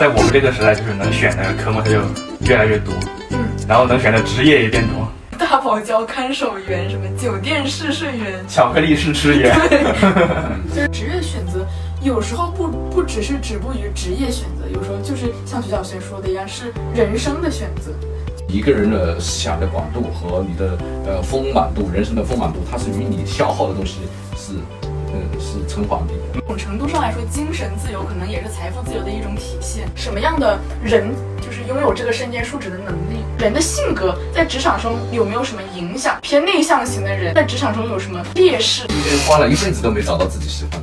[0.00, 2.00] 在我们这个时代，就是能选的科目它就
[2.48, 2.94] 越来越多，
[3.32, 5.06] 嗯，然后能选的职业也变多，
[5.38, 9.54] 大堡礁看守员，什么酒店试睡员，巧克力试吃员，
[10.74, 11.66] 就是职业选择，
[12.00, 17.92] 有时候不不只是止步于职业选择，有时候就是像徐小轩说的一样，是人生的选择。
[18.48, 23.98] 一个人的思想的广度和你的呃丰满度，人生的丰满度，它是与你消耗的东西
[25.40, 26.42] 是，呃是成反比的。
[26.46, 29.88] 某种程度上来说，精神自由可能也是财富自由的一种体现。
[29.96, 33.24] 什么样的人就是拥有这个身兼数职的能力？
[33.38, 36.18] 人的性格在职场中有没有什么影响？
[36.20, 38.86] 偏内向型的人在职场中有什么劣势？
[38.88, 40.80] 今天花了一辈子都没找到自己喜欢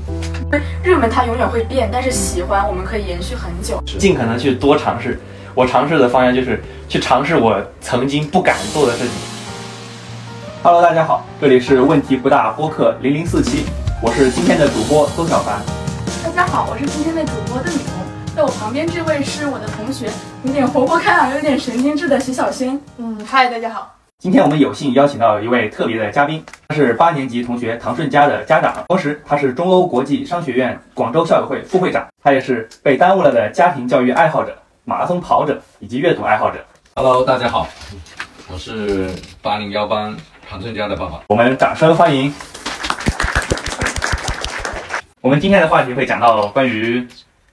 [0.51, 0.59] 的。
[0.83, 3.81] 热门它永远会变，但是喜欢我们可以延续很久。
[3.99, 5.19] 尽可能去多尝试。
[5.53, 9.11] 我尝试的方向就是去尝试我曾经不敢做的事情。
[10.63, 13.65] Hello，大家好，这里是问题不大播客零零四期，
[13.99, 15.59] 我是今天的主播邹小凡。
[16.23, 20.07] 大家好，我是今天的主播邓雨桐，在我旁边这位是我的同学，
[20.43, 22.79] 有点活泼开朗，有点神经质的徐小新。
[22.97, 23.95] 嗯，嗨，大家好。
[24.19, 34.55] 今天我们有幸邀请到一位特别的嘉宾，他是八年级同学唐顺佳的家长，同时他是中欧国际商学院广州校友会副会长，他也是被耽误了的家庭教育爱好者。
[34.85, 36.63] 马拉松跑者以及阅读爱好者
[36.95, 37.67] ，Hello，大家好，
[38.47, 39.09] 我是
[39.41, 40.15] 八零幺班
[40.47, 42.31] 唐顺佳的爸爸，我们掌声欢迎。
[45.21, 47.05] 我们今天的话题会讲到关于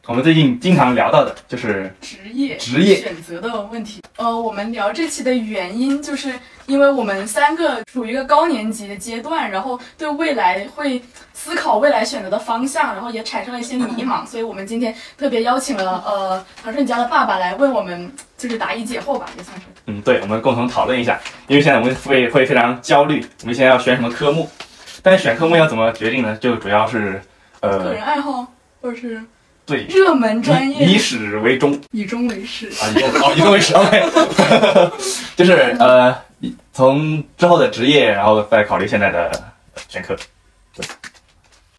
[0.07, 4.03] 我们最近经常聊到的，就是职业职业选择的问题。
[4.17, 6.31] 呃，我们聊这期的原因，就是
[6.67, 11.01] 因为我们三个处于一个高年级的阶段，然后对未来会。
[11.37, 19.65] 思考未来选择的方向，然后也产生了一些迷茫， 所以我们今天特别邀请了呃唐顺家的爸爸来为我们就是答疑解惑吧，也算是。
[19.87, 24.49] 嗯，对，我们共同讨论一下，因为现在我们会会非常焦虑，我们现在要选什么科目，
[25.03, 26.35] 但是选科目要怎么决定呢？
[26.41, 27.21] 就主要是
[27.71, 28.47] 呃个人爱好
[28.81, 29.23] 或者是
[29.67, 34.91] 对热门专业，以史为终，以终为始啊，以终哦以终为始，OK，
[35.37, 36.15] 就是呃
[36.73, 39.31] 从之后的职业，然后再考虑现在的
[39.89, 40.15] 选科，
[40.75, 40.87] 对。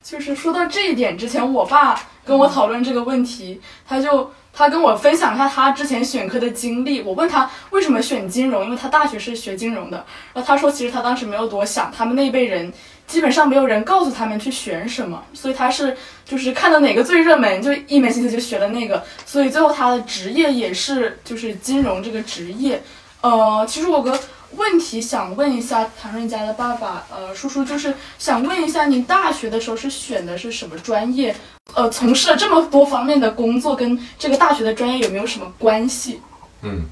[0.01, 7.01] 就是说到这一点之前，我爸跟我讨论这个问题，他就他跟我分享一下他之前选科的经历。
[7.01, 10.05] 我问他为什么选金融，因为他大学是学金融的。
[10.31, 12.71] 然后他说，其实他当时没有多想，他们那一辈人
[13.07, 15.95] 基本上没有人告诉他们去选什么，所以他是
[16.25, 19.03] 就是看到哪个最热门，就一门心思就学了那个。
[19.25, 22.81] 所以最后他的职业也是就是金融这个职业。
[23.21, 24.19] 呃，其实我个。
[24.51, 31.35] 问题想问一下唐润佳的爸爸，呃，叔叔就是想问一下，您大学的时候是选的是什么专业？
[31.73, 36.21] 呃，从事了这么多方面的工作，跟这个大学的专业有没有什么关系？
[36.61, 36.85] 嗯，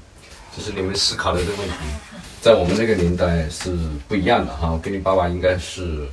[0.54, 1.74] 就是你们思考的这个问题，
[2.44, 3.74] 在我们那个年代是
[4.06, 4.78] 不一样的哈。
[4.82, 6.06] 跟你爸爸应该是，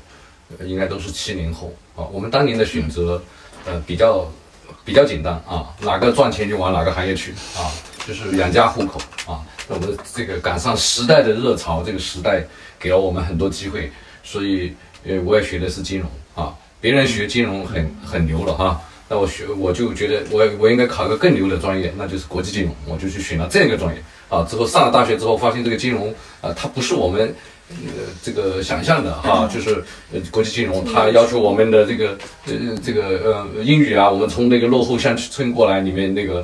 [0.63, 2.07] 应该都是七零后啊。
[2.09, 3.21] 我们当年的选择，
[3.65, 4.25] 呃，比较
[4.85, 7.67] 比较简单啊，哪个赚钱就往哪个行业去啊，
[8.07, 9.43] 就是养家糊口啊。
[9.67, 12.41] 那我们这个赶上时代的热潮，这个时代
[12.79, 13.91] 给了我们很多机会，
[14.23, 16.55] 所以呃，我也学的是金融啊。
[16.79, 24.43] 别人学金融很很牛了哈，那我学我就觉得我我应该考个更牛的专业，那就是国际金融，我就去选了这个专业啊。
[24.49, 26.11] 之后上了大学之后，发现这个金融
[26.41, 27.35] 啊，它不是我们
[27.69, 27.91] 呃
[28.23, 32.53] 这个想象的哈，就是呃国际金融，它要求我们的这个呃
[32.83, 36.43] 这个呃英语啊，我们从那个落后乡村过来，里面那个。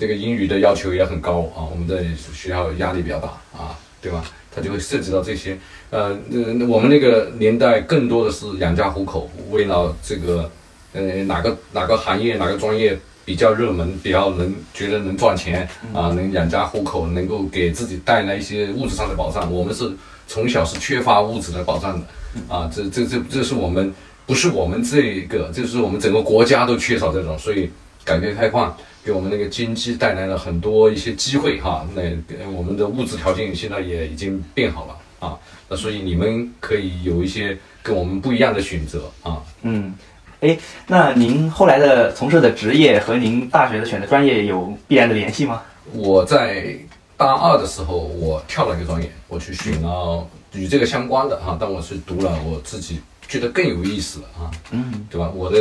[0.00, 2.02] 这个英语的要求也很高啊，我们在
[2.34, 4.24] 学校压力比较大啊，对吧？
[4.50, 5.56] 它就会涉及到这些。
[5.90, 10.50] 呃，那我们那个年代更多的是养家糊口，为了这个，
[10.94, 19.52] 呃，哪个哪个行业哪个专业比较热门，比较能觉得能赚钱啊，能养家糊口，能够给自己带来一些物质上的保障。
[19.52, 19.92] 我们是
[20.26, 22.06] 从小是缺乏物质的保障的
[22.48, 23.92] 啊，这这这这是我们
[24.24, 27.68] 不是我们这个，就是我们整个国家都缺少这种，所以
[28.02, 28.74] 改革开放。
[29.04, 32.02] 给我们那个经济带来了很多一些机会哈，那
[32.50, 35.38] 我们的物质条件现在也已经变好了啊，
[35.68, 39.40] 那所以你们可以有一些跟我们不一样的选择啊。
[39.62, 39.94] 嗯，
[40.40, 45.62] 哎，那您后来的从事的职业和您大学的选的专业有必然的联系吗？
[45.92, 46.76] 我在
[47.16, 55.30] 大二的时候，我跳了一个专业，我去选了与这个相关的哈，但我是读了我自己觉得更有意思的啊，嗯，对吧？
[55.34, 55.58] 我的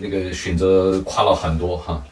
[0.00, 2.02] 那个选择跨了很多哈。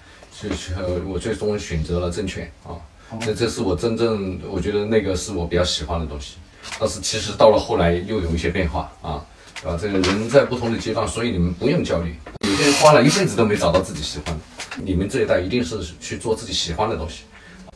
[0.42, 0.74] 就是
[1.06, 2.72] 我最终选择了证券啊，
[3.20, 6.36] 这这是我真正我觉得那个是我比较喜欢的东西。
[6.78, 9.22] 但是其实到了后来又有一些变化啊，
[9.64, 9.78] 啊？
[9.80, 12.14] 这个人在不同的阶段，所以你们不用焦虑。
[12.46, 14.40] 有些人花了一辈子都没找到自己喜欢的，
[14.82, 17.22] 你们这一代一定是去做自己喜欢的东西。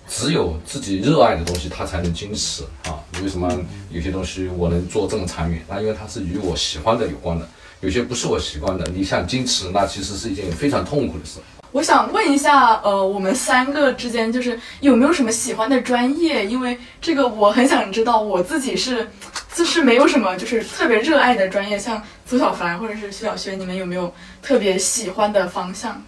[0.07, 3.01] 只有自己热爱的东西，他才能坚持啊。
[3.23, 3.51] 为什么
[3.91, 5.65] 有些东西我能做这么长远？
[5.69, 7.49] 那因为它是与我喜欢的有关的。
[7.81, 11.39] 有些不是我喜欢的，你想坚持，那其实是一件非常痛苦的事。
[11.75, 16.47] 我想问一下，呃，我们三个之间就是有没有什么喜欢的专业？
[16.47, 19.11] 因为这个我很想知道，我自己是
[19.53, 26.01] 就是没有什么就是特别热爱的专业，像邹小凡或者是徐小轩，你们有没有特别喜欢的方向？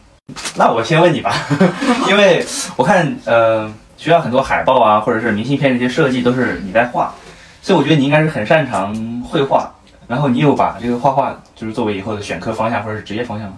[0.55, 1.35] 那我先问你吧，
[2.09, 2.47] 因为
[2.77, 7.13] 我看呃学校很多海报啊，或者是明信片这些设计都是你在画，
[7.61, 8.95] 所以我觉得你应该是很擅长
[9.29, 9.69] 绘画。
[10.07, 13.57] 然后你有把这个画画就是作为以后的选科方向或者是职业方向吗？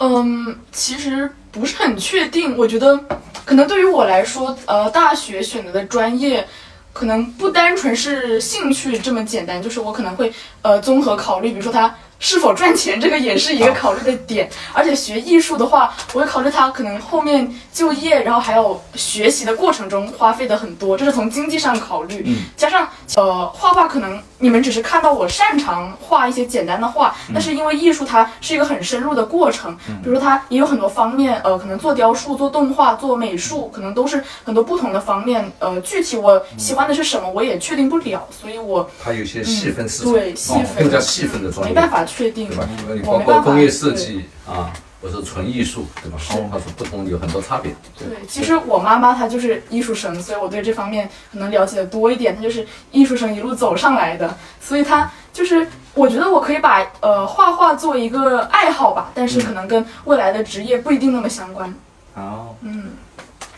[0.00, 2.56] 嗯，其实不是很确定。
[2.56, 2.98] 我觉得
[3.44, 6.46] 可能对于我来说，呃，大学选择的专业
[6.92, 11.94] 可能不单纯是兴趣这么简单，就是我可能会呃综合考虑，比如说它。
[12.18, 14.48] 是否赚钱，这个也是一个考虑的点。
[14.72, 22.22] 而且学艺术的话，我会考虑他可能后面就业，然后还有学习的过程中花费的很多，这是从经济上考虑。
[22.26, 35.50] 嗯，加上呃，画画可能你们只是看到我擅长画一些简单的画，但是因为艺术它是一个很深入的过程，比如说它也有很多方面，呃，可能做雕塑、做动画、做美术，可能都是很多不同的方面。
[35.60, 42.04] 呃，具体我喜欢的是什么，我也确定不了，所以我它有些细分市场，对细分更加细分的专业，没办法。
[42.08, 42.68] 确定对吧？
[42.94, 46.18] 你包括工业设计啊，或者纯艺术，对吧？
[46.50, 47.74] 它是不同，有很多差别。
[47.96, 52.34] 对，其实我妈妈她就是艺术生，所以我对这方面可能了解的多一点。
[52.34, 61.72] 她就是艺术生一路走上来的，所以她就是我觉得我可以把呃画画做一个爱好吧，但是可能跟未来的职业不一定那么相关。
[62.14, 62.90] 哦，嗯，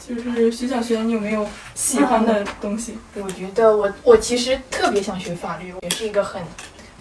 [0.06, 2.98] 就是徐小璇，你有没有喜欢的东西？
[3.14, 6.42] 我觉得我我其实特别想学法律，也是一个很。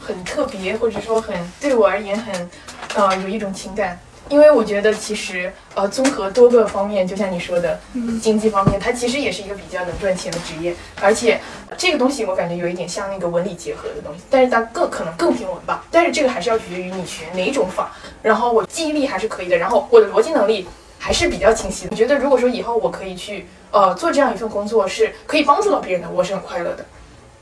[0.10, 2.50] 很特别，或者说很对我而言很，
[2.96, 7.80] 呃，有一种情感，因为我觉得其实呃，综合多个方面，就像你说的，
[8.20, 11.40] 经济方面，它其实也是一个比较能赚钱的职业，而且
[11.78, 17.92] 这个东西我感觉有一点像那个文理结合的东西，但是它更可能更偏文吧，但是这个还是要取决于你学哪种法，
[18.24, 20.68] 然后我记忆力还是可以的，然后我的逻辑能力
[20.98, 21.90] 还是比较清晰的。
[21.92, 26.84] 我觉得如果说以后我可以去呃做这样一份工作，是可以帮助到别人的，我是很快乐的。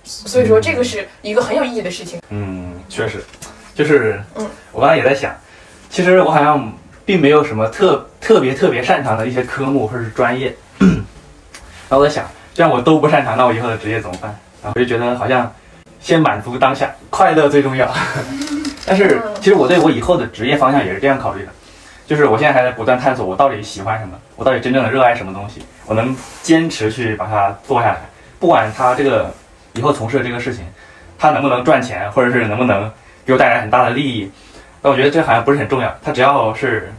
[0.07, 2.19] 所以说，这个是一个很有意义的事情。
[2.29, 3.21] 嗯，确实，
[3.75, 5.35] 就是，嗯，我刚才也在想，
[5.89, 6.71] 其实我好像
[7.05, 10.55] 并没有什么特特别特别擅长的一些科目或者是专业。
[10.79, 14.31] 然后我在想，既然我都不擅长，那我以后的职业怎么办？
[14.63, 15.53] 然后我就觉得好像
[15.99, 17.93] 先满足当下，快乐最重要。
[18.87, 21.51] 但是其实我对我以后的职业方向也是这样考虑的，
[22.05, 27.99] 就是我现在还在不断探索我到底喜欢什么，我到底真正的热爱什么东西，我能坚持去把它做下来，
[28.39, 29.33] 不管它这个。
[29.77, 30.65] 以后从事的这个事情，
[31.17, 32.91] 它能不能赚钱，或者是能不能
[33.25, 34.31] 给我带来很大的利益？
[34.81, 35.95] 那我觉得这好像不是很重要。
[36.03, 36.91] 它只要是，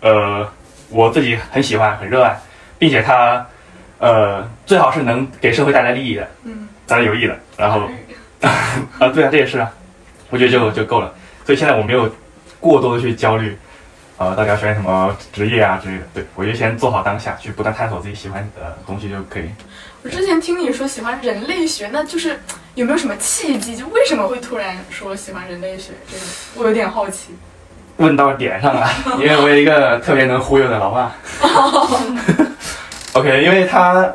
[0.00, 0.46] 呃，
[0.90, 2.38] 我自己很喜欢、很热爱，
[2.78, 3.46] 并且它，
[3.98, 7.36] 呃，最好是能给社会带来利益的，嗯，带来有益的。
[7.56, 7.88] 然后，
[9.00, 9.70] 啊，对啊，这也是啊，
[10.30, 11.12] 我觉得就就够了。
[11.44, 12.10] 所以现在我没有
[12.60, 13.56] 过多的去焦虑，
[14.18, 16.04] 呃，大家选什么职业啊之类的。
[16.12, 19.50] 对我就先做好当下，去不断探索自己喜欢的东西就可以。
[20.10, 22.38] 之前听你说喜欢人类学，那就是
[22.74, 23.76] 有没有什么契机？
[23.76, 25.92] 就为什么会突然说喜欢人类学？
[26.10, 26.22] 这个
[26.56, 27.30] 我有点好奇。
[27.96, 28.88] 问到点上了，
[29.18, 31.12] 因为我有一个特别能忽悠的老爸。
[33.14, 34.14] OK，因为他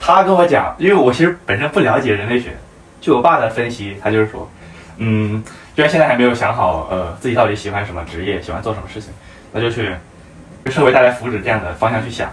[0.00, 2.56] 他跟我讲，因为我其实本身不了解人类学，
[3.00, 4.50] 据我爸的分析，他就是说，
[4.96, 5.42] 嗯，
[5.76, 9.10] 居然现在还没有想好，呃，自己到底喜欢什么职业，喜欢做什么事情，
[9.52, 9.94] 那就去
[10.64, 12.28] 为社会带来福祉这样的方向去想，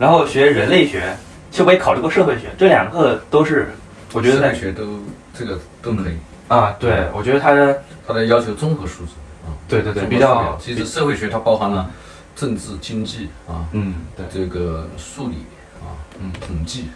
[0.00, 1.16] 然后学人类学。
[1.54, 3.68] 其实我也考虑过社会学，这两个都是，
[4.12, 4.98] 我觉得在学都
[5.32, 6.16] 这个都可以
[6.48, 6.74] 啊。
[6.80, 9.12] 对，我觉得它的它的要求综合素质
[9.46, 9.54] 啊。
[9.68, 10.58] 对对对，比较。
[10.60, 11.88] 其实社会学它包含了
[12.34, 15.44] 政治、经济啊，嗯，对，这个数理
[15.80, 16.88] 啊，嗯，统计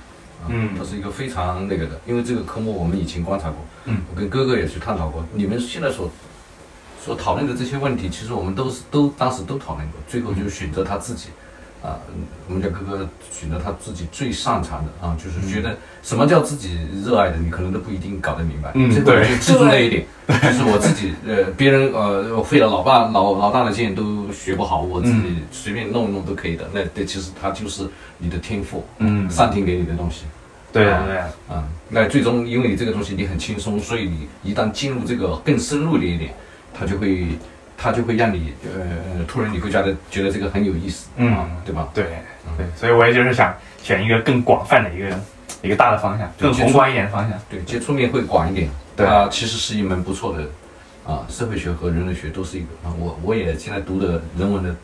[0.43, 2.01] 啊，嗯，它是一个非常那个的。
[2.05, 5.25] 因为这个科目我们以前观察过，嗯，我跟哥哥也去探讨过。
[5.33, 6.11] 你们现在所
[7.01, 11.29] 所讨论的这些问题，其实我们都是都当时都讨论过，最后就选择他自己。
[11.81, 11.97] 啊，
[12.49, 18.73] 我们家哥哥选择他自己最擅长的啊，就是觉得什么叫自己热爱的，你可能都不一定搞得明白。
[18.75, 26.69] 嗯，对，就记住那一点，就是我自己呃，别人呃，我费了老爸老老大的劲都学不好，我自己随便弄一弄都可以的。
[26.73, 27.87] 那这其实他就是
[28.19, 30.25] 你的天赋，嗯，上天给你的东西。
[30.73, 36.35] 对啊，对啊，啊，那最终因为你这个东西你很轻松，所以你一旦进入这个更深入的一点，
[36.75, 37.29] 他就会。
[37.81, 41.89] 他就会让你呃突然你会觉得觉得这个很有意思，嗯，对吧？
[41.95, 42.05] 对，
[42.57, 45.21] 对，所以我也就是想选一个更广泛的一个
[45.63, 48.69] 一个大的方向，更宏观一点的方向，对，接触面会广一点。
[48.97, 50.43] 对啊，其实是一门不错的
[51.07, 54.75] 啊，社会学和人类学都是一个啊，我我也现在读的人文的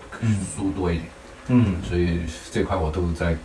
[0.56, 1.06] 书多一点，
[1.48, 2.20] 嗯，所以
[2.52, 3.36] 这块我都在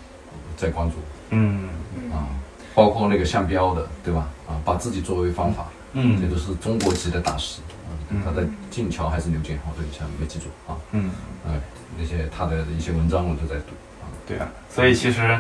[0.56, 0.98] 在关注，
[1.32, 1.68] 嗯，
[2.13, 2.29] 啊，
[2.75, 4.29] 包括那个项标的，对吧？
[4.48, 7.62] 啊，把自己作为方法，嗯，这都是中国级的大师。
[8.10, 8.22] 嗯。
[8.24, 10.75] 他在剑桥还是牛剑，我对一下没记住啊。
[10.92, 11.12] 嗯，
[11.46, 11.54] 呃，
[11.98, 14.06] 那些他的一些文章我都在读啊。
[14.28, 15.39] 对啊，所以其实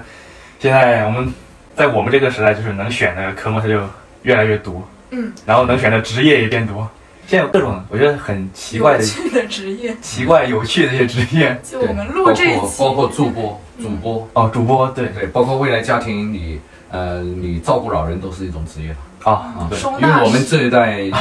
[0.59, 1.33] 现在我们
[1.75, 3.81] 在我们这个时代，就是能选的科目它就
[4.23, 6.89] 越来越多，嗯，然后能选的职业也变多。
[7.27, 11.55] 现在有各种我觉得很奇怪的、有趣的职业，奇怪有趣的一些职业。
[11.63, 15.09] 就我们录包这一期，括包括助播，主播，哦，主播对。
[15.09, 19.67] 对，包括未来家庭里，呃，你照顾老人都是一种职业啊啊。
[19.69, 21.11] 对，因为我们这一代一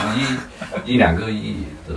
[0.85, 1.95] 一两个亿的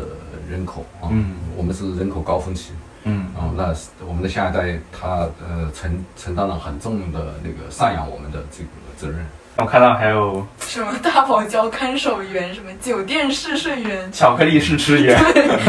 [0.49, 1.35] 人口啊，嗯。
[1.57, 2.71] 我们是人口高峰期，
[3.03, 3.27] 嗯。
[3.35, 3.73] 啊那
[4.05, 9.25] 我们的下一代他呃承承担了很重的那个赡养我们的这个责任。
[9.57, 15.19] 我看到还有什么大堡礁看守员，什么酒店试睡员，巧克力试吃员，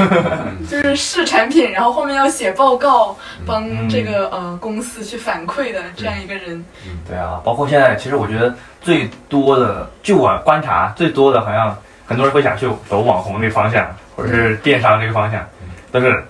[0.70, 6.64] 就是试产品，然后后面要写报告，帮嗯这个呃公司去反馈的这样一个人。
[7.06, 15.46] 对啊，包括现在，其实我觉得最多的，据我观察最多的，好像很多人会想去走网红那个方向，或者是电商这个方向，
[15.90, 16.24] 但是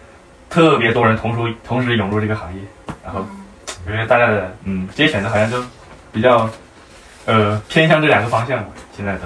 [0.50, 2.60] 特别多人同时同时涌入这个行业，
[3.04, 3.24] 然后
[3.86, 5.62] 我觉得大家的嗯这些选择好像都
[6.10, 6.48] 比较
[7.26, 9.24] 呃偏向这两个方向吧，现在都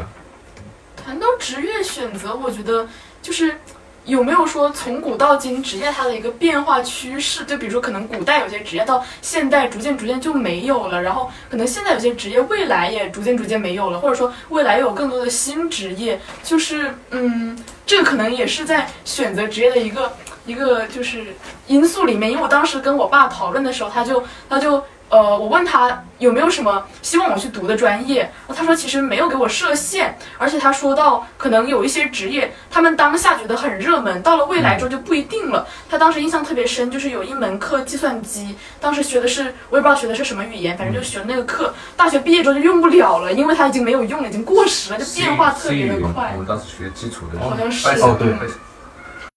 [1.02, 2.86] 谈到职业选择，我觉得
[3.22, 3.58] 就是
[4.04, 7.44] 有没有说从古到今职业它的一个变化趋势？
[7.44, 20.12] 就比如说，可能古代有些职业到现代逐渐逐渐就没有了，然后可能现在有些职业未来也逐渐逐渐没有了，或者说未来有更多的新职业，就是嗯，这个可能也是在选择职业的一个
[20.44, 21.34] 一个就是
[21.66, 22.30] 因素里面。
[22.30, 24.84] 因为我当时跟我爸讨论的时候，他就他就。
[25.08, 35.66] 呃，我问他有没有什么希望我去读的专业，然后他说其实没有给我设限，而且他说到可能有一些职业，他们当下觉得很热门，到了未来之后就不一定了。
[35.88, 46.38] 他当时印象特别深，就是有一门课计算机，当时学的是我也不知道学的是什么语言，反正就学的那个课，大学毕业之后就用不了了，因为它已经没有用了，已经过时了，就变化特别的快我。
[46.38, 48.34] 们当时学基础的，好像是哦对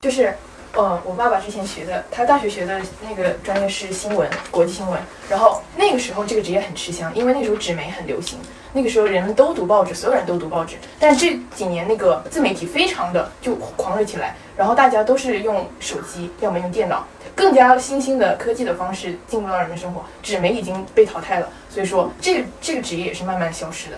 [0.01, 0.33] 就是，
[0.73, 4.99] 呃，我爸爸之前学的，他大学学的那个专业是新闻，国际新闻。
[5.27, 8.37] 然后那个时候这个职业很吃香，因为那时候纸媒很流行，
[8.71, 10.75] 那个时候人们都读报纸，所有人都读报纸。
[10.99, 23.97] 但这几年那个自媒体非常的就狂热起来，然后大家都是用手机，要么用电脑，更加新兴的科技的方式进入到人们生活，纸媒已经被淘汰了，所以说这个这个职业也是慢慢消失的。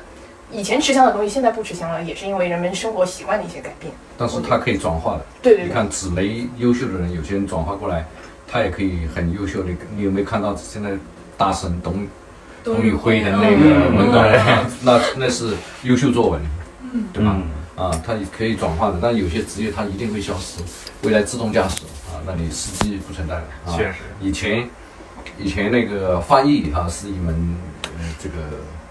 [0.51, 3.91] 以前吃香的东西现在不吃香了，也是因为人们生活习惯的一些改变。
[4.17, 5.25] 但是它可以转化的。
[5.41, 8.05] 对对对，你看纸媒优秀的人，有些人转化过来，
[8.47, 9.63] 他也可以很优秀。
[9.63, 10.91] 的你有没有看到现在
[11.37, 12.07] 大神董
[12.63, 14.21] 董宇辉的那个嗯文稿？
[14.83, 16.41] 那那是优秀作文，
[16.93, 17.35] 嗯对吧？
[17.35, 17.43] 嗯
[17.83, 18.99] 啊，它也可以转化的。
[19.01, 20.61] 但有些职业它一定会消失，
[21.03, 23.73] 未来自动驾驶啊，那你司机不存在了啊。
[23.75, 24.69] 确实以前
[25.39, 27.55] 以前那个翻译啊是一门
[27.97, 28.35] 呃这个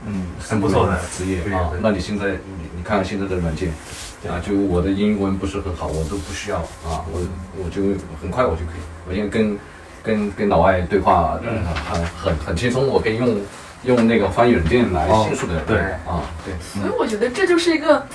[0.06, 1.40] 嗯很不错的职业。
[1.54, 3.70] 啊那你现在你你看现在的软件
[4.28, 7.20] 啊，就我的英文不是很好，我都不需要啊，我
[7.62, 7.82] 我就
[8.20, 9.58] 很快我就可以，我现在跟
[10.02, 13.40] 跟跟老外对话呃嗯很很很轻松，我可以用
[13.84, 16.54] 用那个翻译软件来哦迅速的对啊对。
[16.60, 18.06] 所以我觉得这就是一个，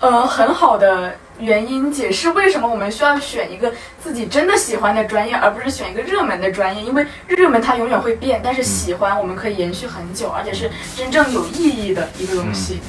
[0.00, 6.82] 呃，很好的原因，解释为什么我们需要选一个自己真的喜欢的专业，而不是选一个热门的专业。
[6.82, 12.80] 因为热门它永远会变，但是喜欢我们可以延续很久，而且是真正有意义的一个东西。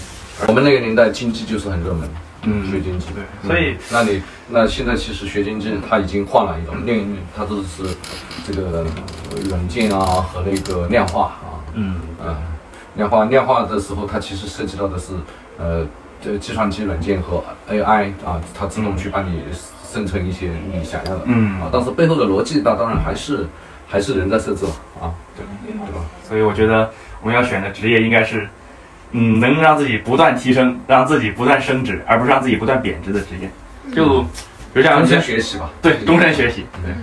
[0.48, 2.10] 我们那个年代经济就是很热门，
[2.44, 3.08] 嗯学经济。
[3.14, 7.84] 对嗯所以那你那现在其实学经济，它已经换了一种另一，它都是
[8.46, 8.86] 这个
[9.50, 12.36] 软件啊和那个量化啊，嗯嗯，
[12.96, 15.14] 量化量化的时候，它其实涉及到的是
[15.58, 15.86] 呃，
[16.24, 19.42] 这计算机软件和 AI 啊，它自动去帮你
[19.92, 21.60] 生成一些你想要的，嗯。
[21.62, 23.46] 啊，但是背后的逻辑，那当然还是
[23.88, 26.00] 还是人在设置了啊，对对吧？
[26.28, 26.90] 所以我觉得
[27.22, 28.48] 我们要选的职业应该是，
[29.12, 33.50] 嗯，能让自己不断提升，让自己不断升值，而不是让自己不断贬值的职业。
[33.94, 34.22] 就
[34.74, 36.94] 比如像终身学习吧，对终身学习，对，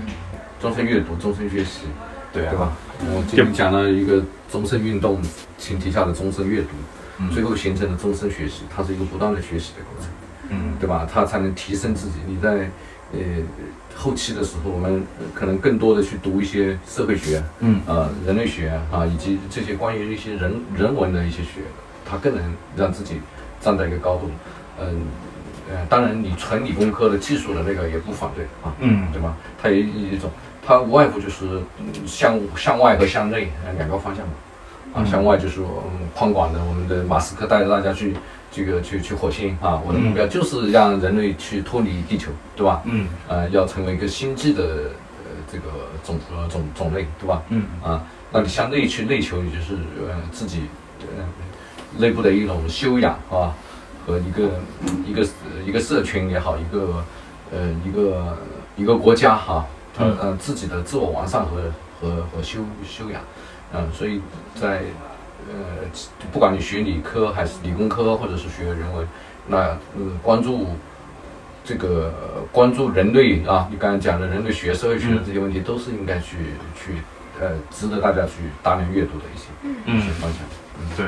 [0.61, 1.83] 终身阅读，终身学习，
[2.33, 2.73] 对对吧？
[3.15, 5.21] 我今天讲了一个终身运动
[5.59, 7.00] 前提下的终身阅读，嗯
[7.33, 10.11] 最后形成了终身学习，它是一个不断的学习的过程。
[10.53, 11.07] 嗯对吧？
[11.13, 12.15] 它才能提升自己。
[12.27, 12.69] 你在
[13.13, 13.19] 呃
[13.95, 15.03] 后期的时候，我们
[15.35, 21.61] 可能更多的去读一些社会学、嗯呃人类学啊，以及这些关于一些人人文的一些学，
[22.05, 22.43] 它更能
[22.75, 23.21] 让自己
[23.61, 24.31] 站在一个高度。
[24.81, 25.03] 嗯
[25.71, 29.37] 呃，当然你纯理工科的技术的那个也不反对啊，嗯对吧？
[29.63, 30.29] 它有一种，
[30.67, 31.45] 它无外乎就是
[31.79, 34.33] 嗯向向外和向内呃两个方向嘛。
[34.93, 35.07] 啊，嗯。
[35.07, 38.15] 向外就是嗯宽广的，我们的马斯克带着大家去
[38.53, 42.83] 这个去去火星啊，我的目标就是让人类去脱离地球，对吧？
[42.85, 43.09] 嗯。
[43.29, 45.65] 呃，要成为一个星际的呃这个
[46.05, 47.43] 种呃种种类，对吧？
[47.49, 47.65] 嗯。
[47.83, 49.75] 啊，那你向内去内求，也就是
[50.07, 50.63] 呃自己
[51.01, 51.25] 呃
[51.99, 53.55] 内部的一种修养啊，
[54.07, 54.61] 和一个
[55.07, 55.27] 一个
[55.67, 57.05] 一个社群也好，一个
[57.53, 58.39] 呃一个
[58.77, 59.67] 一个国家哈，
[59.97, 60.17] 它嗯。
[60.21, 61.63] 呃自己的自我完善和
[62.01, 63.21] 和和修修养，
[63.73, 64.21] 嗯、所以
[64.55, 64.83] 在
[65.49, 65.55] 呃
[66.33, 69.07] 不管你学理科还是理工科，或者是学人文，
[69.47, 69.79] 那呃
[70.23, 70.69] 关注
[71.65, 76.37] 这个呃关注人类啊，你刚才讲的人类学、社会学的这些问题，都是应该去
[76.75, 76.95] 去
[77.41, 79.99] 呃值得大家去大量阅读的一些、嗯。
[79.99, 80.41] 一些方向。
[80.79, 80.87] 嗯。
[80.97, 81.07] 对，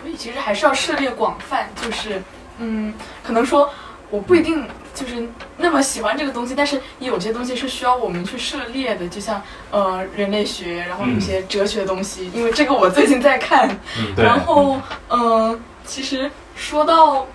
[0.00, 2.22] 所以其实还是要涉猎广泛，就是
[2.58, 3.70] 嗯，可能说
[4.10, 4.66] 我不一定
[4.98, 5.28] 就是
[5.58, 9.40] 那么喜欢这个东西，但是有些东西是需要我们去涉猎的，就像
[9.70, 17.26] 呃人类学，然后有些哲学的东西，因为这个我最近在看，嗯，然后嗯、呃其实说到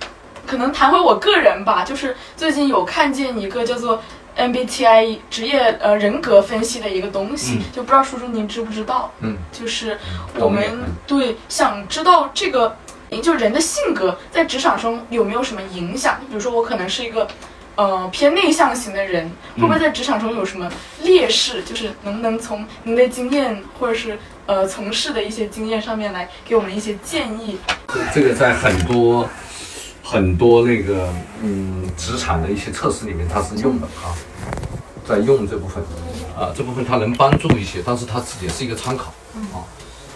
[0.46, 4.00] 可能谈回我个人吧，就是最近有看见一个叫做
[4.38, 9.12] MBTI 职业呃人格分析的一个东西，嗯就不知道叔叔您知不知道？
[9.22, 9.98] 嗯，就是
[10.36, 12.76] 我们嗯对想知道这个，
[13.24, 16.20] 就人的性格在职场中有没有什么影响？
[16.28, 17.28] 比如说我可能是一个。
[17.76, 21.64] 呃，偏内向型的人会不会在职场中有什么劣势？
[21.64, 27.58] 就是能不能从您的经验或者是呃从事的一些经验上面来给我们一些建议？
[28.14, 29.28] 这个在很多
[30.04, 31.12] 很多那个
[31.42, 34.14] 嗯职场的一些测试里面，它是用的啊，
[35.04, 35.84] 在用这部分
[36.38, 39.14] 啊，这部分它能帮助一些，但是它也是一个参考
[39.52, 39.66] 啊。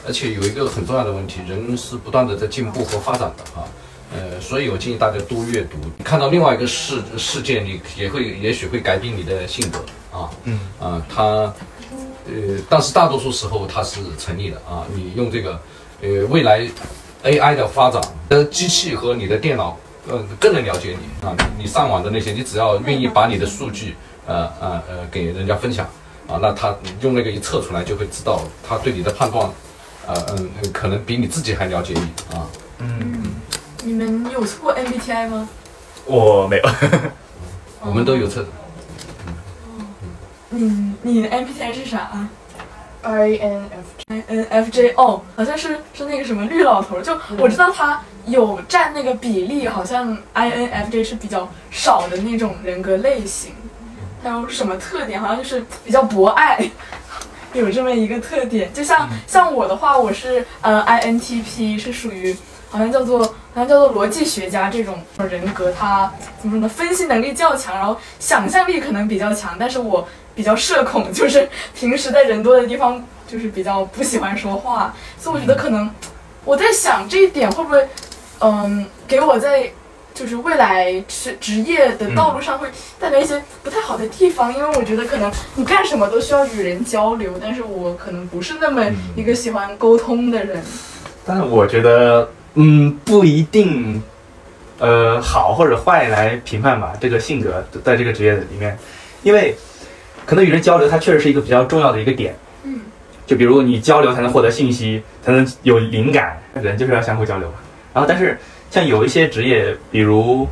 [0.06, 3.68] 而且有一个很重要的问题，人是不断的在进步和发展的啊。
[4.14, 9.80] 呃，所以我建议大家多阅读，看到另外一个事事件，你也会也许会改变你的性格
[10.18, 10.30] 啊。
[10.46, 11.24] 嗯啊，他
[12.26, 14.86] 呃，但是大多数时候它是成立的啊。
[14.94, 15.60] 你用这个
[16.02, 16.68] 呃未来
[17.24, 21.36] AI 的发展，呃，机器和你的电脑，呃，更能了解你啊。
[21.58, 23.96] 你你上网的那些，你只要愿意把你的数据，
[24.26, 25.86] 呃呃呃，给人家分享
[26.28, 29.50] 啊，那他用那个一测出来，就会知道他对你的判断，
[30.06, 32.48] 呃嗯、呃，可能比你自己还了解你啊。
[32.80, 33.27] 嗯，
[33.88, 35.48] 你们有测过 MBTI 吗？
[36.06, 36.64] 我没有，
[37.80, 38.46] 我们都有测，
[40.50, 42.30] 你你的 MBTI 是啥啊
[43.02, 53.54] INF？INFJ 哦，好像是是那个什么绿老头，就我知道他有占那个比例，好像 INFJ 是比较少的那种人格类型。
[54.22, 55.22] 他有什么特点？
[55.22, 56.70] 好像就是比较博爱，
[57.54, 58.70] 有这么一个特点。
[58.74, 62.36] 就像像我的话，我是呃 INTP，是属于
[62.70, 65.00] 好像叫做好像叫做逻辑学家这种
[65.30, 66.68] 人格，他怎么说呢？
[66.70, 75.90] 分析能力较强，然后想象力可能比较强，但是我比较社恐，就是平时在人多的地方就是比较不喜欢说话，所以我觉得可能
[76.46, 77.88] 我在想这一点会不会
[78.40, 79.72] 嗯给我在。
[80.18, 82.68] 就是未来职职业的道路上会
[83.00, 88.84] 带来一些不太好的地方，因为我觉得可能你干什么都需要与人交流，但是我可能不是那么
[89.16, 90.60] 一个喜欢沟通的人。
[91.24, 92.28] 但是我觉得，
[92.60, 94.02] 嗯，不一定，
[94.80, 96.94] 呃，好或者坏来评判吧。
[97.00, 98.76] 这个性格在这个职业里面，
[99.22, 99.56] 因为
[100.26, 102.36] 可能与人交流，它确实是一个比较重要的一个点。
[102.64, 102.80] 嗯，
[103.28, 107.56] 就比如你交流才能获得信息，才能有灵感，人就是要相互交流嘛。
[107.94, 108.36] 然后，但是
[108.72, 110.48] 像有一些职业，比如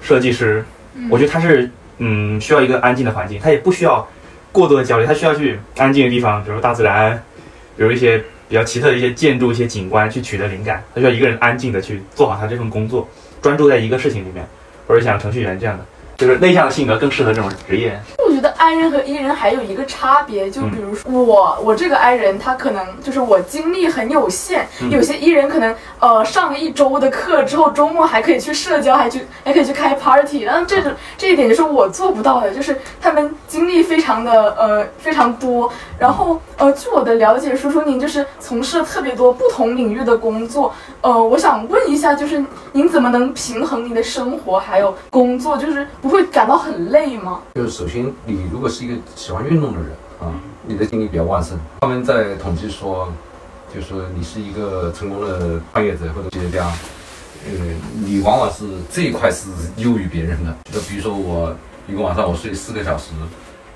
[0.00, 0.64] 设计师，
[1.10, 4.08] 我觉得他是嗯需要一个安静的环境，他也不需要
[4.52, 7.20] 过多的交流，他需要去安静的地方，比如大自然，
[7.76, 10.82] 比如一些比较奇特的一些建筑、一些景观去取得灵感。
[10.92, 13.08] 他需要一个人安静的去做好他这份工作，
[13.40, 14.44] 专注在一个事情里面，
[14.88, 15.86] 或者像程序员这样的，
[16.16, 17.96] 就是内向的性格更适合这种职业。
[18.30, 24.88] 我觉得 I 人和 E 人还有一个差别，就比如说我，我这个 I 人，他可能就是我精力很有限，嗯。
[24.88, 47.40] 有些 E 人可能呃上了一周的课之后，周末还可以去社交，还去还可以去开 party，然后这种这一点就是我做不到的，就是他们精力非常的呃非常多，然后呃据我的了解，叔叔您就是从事了特别多不同领域的工作，呃，我想问一下，就是您怎么能平衡您的生活还有工作，就是不会感到很累吗？
[47.54, 50.34] 就是首先，你如果是一个喜欢运动的人啊，
[50.66, 51.58] 你的精力比较旺盛。
[51.80, 53.10] 他们在统计说，
[53.74, 56.66] 就是说你是一个成功的创业者或者企业家，
[57.46, 57.52] 呃，
[58.04, 60.54] 你往往是这一块是优于别人的。
[60.70, 61.54] 就比如说我
[61.88, 63.12] 一个晚上我睡四个小时，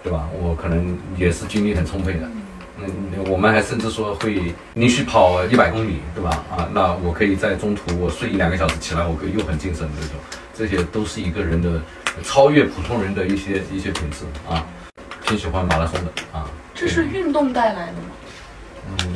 [0.02, 0.28] 对吧？
[0.40, 2.28] 我可能也是精力很充沛的。
[2.78, 6.44] 嗯，我们还甚至说会连续跑一百公里，对吧？
[6.54, 10.16] 啊，那我可以在中途我睡一两个小时起来，我可以又很精神的那种。
[10.56, 11.80] 这些都是一个人的
[12.22, 14.64] 超越普通人的一些一些品质啊。
[15.26, 18.08] 挺喜欢马拉松的啊，这是运动带来的吗？
[18.90, 19.14] 嗯，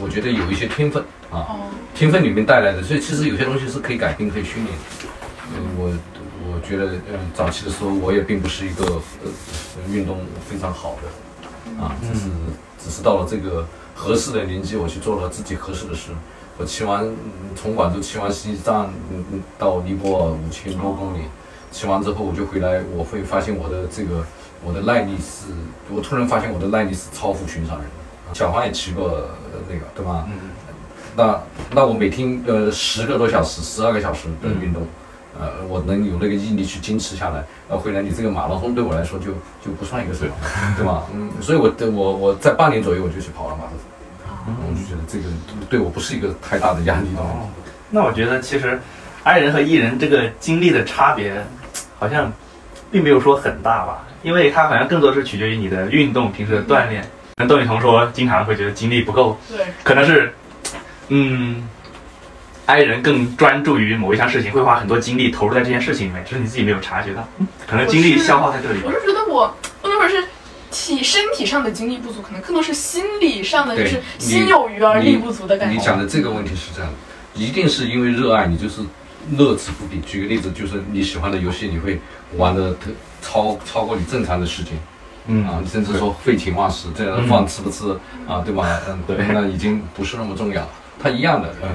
[0.00, 4.76] 我觉得有一些天分啊，哦，天分里面带来的，所以其实有些东西是可以改变、可以训练
[5.76, 5.92] 我
[6.46, 8.84] 我觉得，嗯，早期的时候我也并不是一个
[9.24, 9.30] 呃
[9.90, 12.30] 运动非常好的啊，只是
[12.78, 16.10] 只是到了这个合适的年纪，我去做了自己合适的事。
[16.56, 17.16] 我骑完嗯
[17.56, 21.22] 从广州骑完西藏，嗯嗯，到尼泊尔五千多公里，
[21.70, 24.24] 骑完之后我就回来，我会发现我的这个
[24.64, 25.46] 我的耐力是，
[25.92, 28.34] 我突然发现我的耐力是超乎寻常人的。
[28.34, 30.26] 小黄也骑过呃那个，对吧？
[30.28, 30.50] 嗯，
[31.16, 31.40] 那
[31.72, 34.82] 那我每天呃十个多小时、十二个小时的运动，
[35.38, 39.32] 呃，我能有那个毅力去坚持下来，呃，回来你这个马拉松对我来说就
[39.64, 40.32] 就不算一个什么，
[40.76, 41.04] 对吧？
[41.14, 43.78] 嗯，所以我的我我在半年左右我就去跑了马拉松，
[44.46, 45.24] 我就觉得这个
[45.68, 47.38] 对我不是一个太大的压力的问题。
[47.38, 47.48] 哦，
[47.90, 48.78] 那我觉得其实
[49.22, 51.34] I 人和 E 人这个经历的差别，
[51.98, 52.32] 好像
[52.90, 57.04] 并没有说很大吧，因为它好像更多是取决于你的运动平时的锻炼。
[57.36, 60.32] 跟窦雨桐说，经常会觉得精力不够，对，可能是，
[61.08, 61.66] 嗯
[62.64, 68.92] 爱人更专注于某一项事情，会花很多精力投入在这件事情里面，只是你自己没有察觉到，嗯可能精力消耗在这里我。
[68.92, 69.52] 是觉得我
[69.82, 70.24] 我那会儿是
[70.74, 75.86] 体身体上的精力不足，可能更多是心理上的，就是心有余而力不足的感觉你觉。
[75.86, 78.82] 讲的这个问题是这样的，一定是因为热爱，你就是
[79.36, 80.00] 乐此不疲。
[80.04, 82.00] 举个例子，就是你喜欢的游戏，你会
[82.36, 82.90] 玩的特
[83.22, 84.72] 超超过你正常的时间。
[85.26, 87.84] 嗯啊，甚至说废寝忘食，这样的饭吃不吃
[88.26, 88.80] 啊，对吧？
[88.90, 90.68] 嗯，对那已经不是那么重要。
[91.00, 91.68] 它一样的，呃，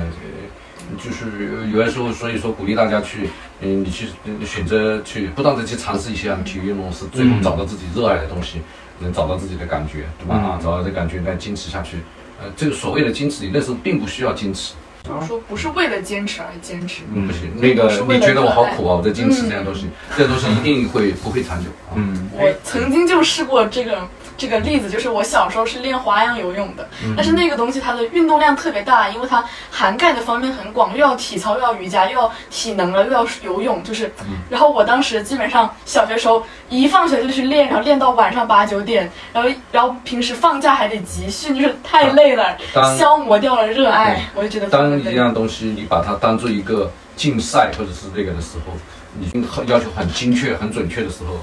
[1.04, 3.30] 就是有的时候，所以说鼓励大家去，
[3.62, 8.62] 嗯，你去呃选择去不断的去尝试一些体育运动，是最后嗯找到自己热爱的东西，
[9.00, 10.60] 能找到自己的感觉，对吧？
[10.62, 11.98] 找到这感觉，再坚持下去。
[12.42, 17.02] 呃，这个所谓的坚持，你那时候并不需要坚持，就是说不是为了坚持而坚持。
[17.14, 17.52] 嗯不行。
[17.56, 21.96] 那个你觉得我好苦啊，我在坚持这样东西，这样东西一定会不会长久啊。
[21.96, 24.08] 嗯，我曾经就试过这个
[24.40, 27.14] 这个例子，就是我小时候是练花样游泳的，嗯。
[27.16, 34.38] 但是那个东西它的运动量特别大，因为它涵盖的方面很广，又要体操，又要瑜伽，又要体能了，又要游泳，就是，嗯。
[34.50, 42.58] 然后我当时基本上小学时候一放学就去练，然后练到晚上八九点，然后然后平时放假还得集训，就是太累了，
[42.98, 48.74] 消磨掉了热爱，我就觉得当累一样东西你把它当做一个竞赛或者是那个的时候，
[49.20, 51.36] 已经很要求很精确、很准确的时候，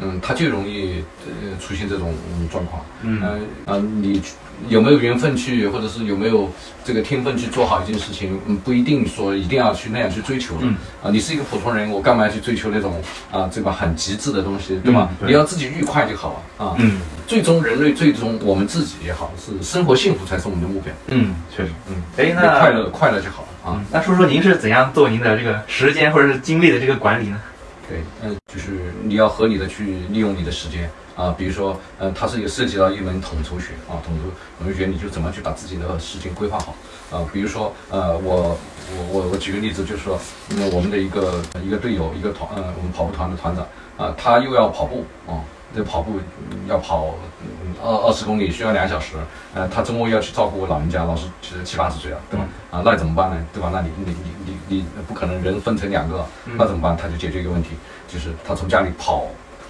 [0.00, 2.84] 嗯，他就容易呃出现这种嗯状况。
[3.02, 4.20] 嗯呃啊，你
[4.68, 6.50] 有没有缘分去，或者是有没有
[6.84, 10.60] 这个天分去做好一件事情，嗯，不一定说一定要去那样去追求的。
[10.62, 12.94] 嗯啊，你是一个普通人，我干嘛要去追求那种
[13.30, 15.08] 啊，这个很极致的东西，对吧？
[15.10, 16.74] 嗯对你要自己愉快就好了啊。
[16.78, 20.92] 嗯最终人类，最终我们自己也好，是生活幸福才是我们的目标。
[21.08, 21.70] 嗯，确实。
[21.88, 23.76] 嗯，哎，那快乐快乐就好了啊。
[23.78, 27.40] 嗯，那说说您是怎样做您的这个时间或者是精力的这个管理呢？
[27.88, 36.74] 对，嗯，就是你要合理的去利用你的时间啊，比如说，嗯，它是有涉及到一门统筹学啊，统筹统筹学你就怎么去把自己的事情规划好
[37.10, 38.58] 啊，比如说，呃，我
[38.90, 40.18] 我我我举个例子，就是说，
[40.50, 43.64] 嗯，我们的一个一个队友，一个团，呃，我们跑步团的团长
[43.96, 45.38] 啊，他又要跑步啊，
[45.74, 46.18] 这跑步
[46.50, 49.16] 嗯要跑嗯二二十公里需要两小时，
[49.54, 52.46] 呃，他周末要去照顾老人家，老师其实七八十岁了，对吧？
[52.70, 53.46] 啊，那怎么办呢？
[53.52, 53.70] 对吧？
[53.72, 56.24] 那你你你你你不可能人分成两个，
[56.56, 56.96] 那怎么办？
[56.96, 57.70] 他就解决一个问题，
[58.08, 59.26] 就是他从家里跑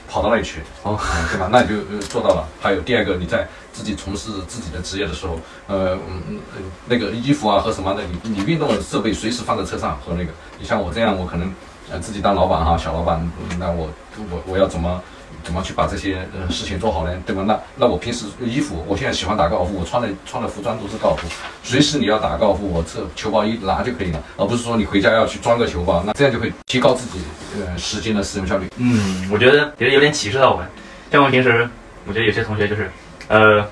[0.09, 1.49] 跑到那里去，哦嗯对吧？
[1.51, 2.47] 那你就呃做到了。
[2.61, 6.39] 还有第二个，你在自己从事自己的职业的时候，呃嗯
[6.87, 11.53] 那个衣服啊和什么的，你你运动的设备随时放在车上和那个，你像我这样，我可能
[11.91, 13.89] 呃自己当老板哈，小老板，嗯那我
[14.31, 15.03] 我我要怎么？
[15.47, 17.23] 怎么去把这些呃事情做好呢？
[17.25, 17.45] 对吧？
[17.47, 21.29] 那那我平时衣服，我现在喜欢打高尔夫，我穿的穿的服装都是高尔夫，
[21.63, 27.25] 随时你要打高尔夫，我这球包一拿就可以了，而不是说你回家要去装个球包，那这样就会提高自己
[27.61, 28.67] 呃时间的使用效率。
[28.79, 30.67] 嗯，我觉得觉得有点歧视到我们。
[31.13, 31.69] 像我们平时，
[32.07, 32.91] 我觉得有些同学就是，
[33.29, 33.65] 呃，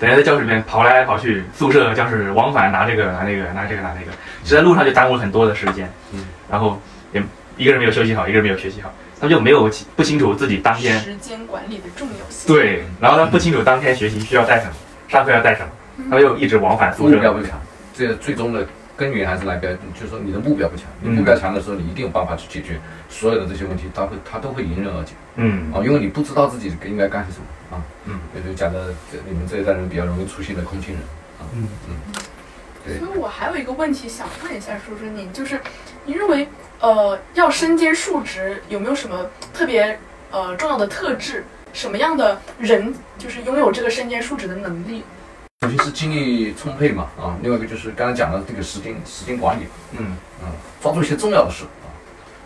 [0.00, 4.10] 等下在教室里面跑来跑去，宿舍教室往返拿这个拿那个拿这个拿那个，
[4.42, 5.88] 其实在路上就耽误了很多的时间。
[6.12, 6.76] 嗯，然后
[7.12, 7.22] 也
[7.56, 12.54] 一个人没有休息好，一个人没有学习好，他们就没有不清楚自己当天时间管理的重要性。
[12.54, 14.72] 对，然后他不清楚当天学习需要带什么，
[15.08, 15.70] 上课要带什么，
[16.08, 17.16] 他们又一直往返宿舍。
[17.16, 17.58] 目标不强，
[17.94, 20.86] 这最终的根源还是来源，就是说你的目标不强。
[21.00, 22.78] 你嗯目标强的时候，你一定有办法去解决
[23.08, 27.82] 所有的这些问题，他会他都会迎刃而解嗯啊，因为你不知道自己应该干些什么啊。
[28.06, 31.02] 嗯，也就讲的这你们这一代人比较容易出现的空心人
[31.40, 31.42] 啊。
[31.54, 31.68] 嗯
[32.14, 32.22] 对
[32.98, 35.60] 所以我还有一个问题想问一下叔叔您，就是
[36.04, 36.48] 您认为
[36.80, 39.98] 呃要身兼数职有没有什么特别
[40.30, 41.44] 呃重要的特质？
[41.72, 45.04] 什么样的人就是拥有这个身兼数职的能力？
[45.60, 50.16] 首先是精力充沛嘛啊，另外一个就是刚才讲的这个时间时间管理，嗯。
[50.40, 50.48] 嗯，
[50.80, 51.86] 抓住一些重要的事啊。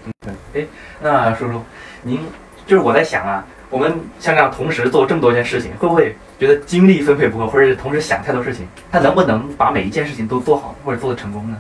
[0.07, 0.67] 嗯哎，
[1.01, 1.63] 那叔叔，
[2.03, 2.27] 您
[2.67, 8.67] 就是我在想啊，我们像这样同时做这么多件事情，会不会觉得精力分配不够，或者是同时想太多事情？
[8.91, 11.57] 他能不能把每一件事情都做好，或者做得成功呢？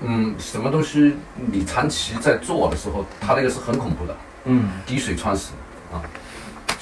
[0.00, 4.16] 嗯，什么东西你长期在做的时候，它那个是很恐怖的。
[4.46, 5.52] 嗯滴水穿石
[5.92, 6.02] 啊，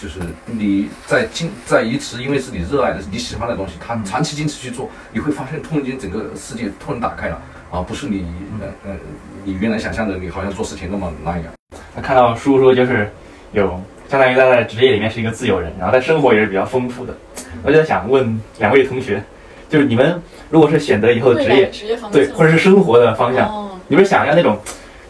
[0.01, 7.38] 就是你在坚在一直因为是你热爱的、你喜欢的东西，它长期坚持去做，你会发现突然间整个世界突然打开了
[7.70, 8.25] 啊，不是你
[8.62, 8.96] 呃呃
[9.44, 11.53] 你原来想象的你好像做事情那么难一样。
[11.94, 13.11] 他看到叔叔就是
[13.53, 17.14] 有相当于他在职业里面是一个自由人，然后在生活也是比较丰富的。
[17.62, 19.23] 我就想问两位同学，
[19.69, 24.59] 就是你们如果是选择以后的职业，职业方向对，或者是生活的方向，哦，你们是想要那种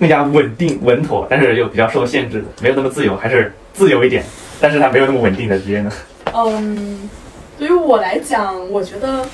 [0.00, 4.24] 更加稳定稳妥，但是又比较受限制的，没有那么自由，还是自由一点，
[4.60, 5.92] 但是它没有那么稳定的职业呢？
[6.34, 7.10] 嗯，
[7.58, 9.26] 对于我来讲，我觉得，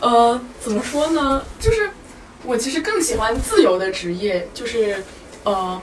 [0.00, 1.42] 呃，怎么说呢？
[1.58, 1.88] 就是
[2.44, 4.96] 我其实更喜欢自由的职业，就是
[5.44, 5.80] 呃，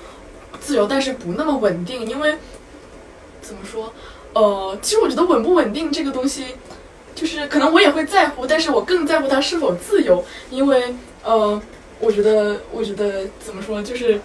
[0.59, 2.35] 自由但是不那么稳定，因为
[3.41, 3.93] 怎么说？
[4.33, 6.45] 呃，其实我觉得稳不稳定这个东西，
[7.15, 11.61] 就是可能我也会在乎，但是我更在乎它是否自由，因为呃，
[11.99, 14.19] 我觉得，我觉得怎么说，就是。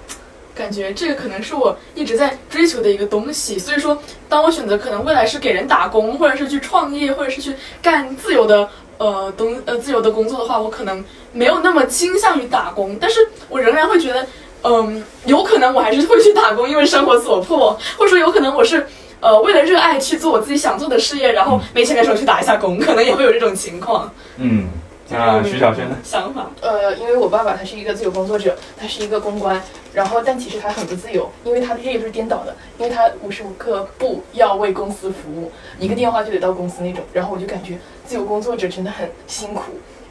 [0.57, 14.27] 感觉这个可能是我一直在追求的一个东西，所以说，当我选择可能未来是给人打工，或者是去创业，或者是去干自由的呃东呃自由的工作的话，我可能没有那么倾向于打工，但是我仍然会觉得，
[14.63, 18.87] 嗯，有可能我还是会去打工，因为生活所迫，或者说有可能我是
[19.21, 24.13] 呃为了热爱去做我自己想做的事业，然后没钱的时候去打一下工，可能也会有这种情况。
[24.37, 24.67] 嗯，
[25.09, 25.97] 那徐小轩的？
[26.03, 39.63] 想法，呃，因为我爸爸他是一个自由工作者，他是一个公关，然后但其实他很不自由，因为他的日夜是颠倒的，因为他无时无刻不要为公司服务，一个电话就得到公司那种，然后我就感觉自由工作者真的很辛苦，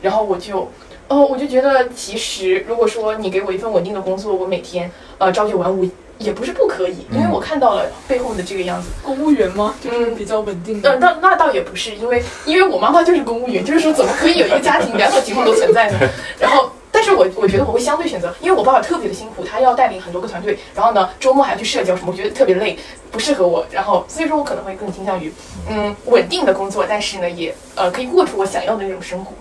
[0.02, 0.72] 然后我就，
[1.08, 5.88] 哦，我就觉得其实如果说你给我一份稳定的工作，我每天呃朝九晚五
[6.18, 8.90] 也不是不可以，因为我看到了背后的这个样子。
[9.04, 9.76] 公务员吗？
[9.82, 11.00] 就是比较稳定呃，的。
[11.00, 15.98] 那那倒也不是，因为因为我妈妈就是公务员，就是说怎么可以有一个家庭两种情况都存在呢？
[16.40, 22.78] 然后，但是我我觉得我会相对选择，因为我爸爸特别的辛苦，他要带领很多个团队，然后呢周末还要去社交什么，我觉得特别累，
[23.12, 23.66] 不适合我。
[23.72, 25.32] 然后所以说我可能会更倾向于
[25.70, 29.34] 嗯稳定的工作，但是呢也呃可以过出我想要的那种生活。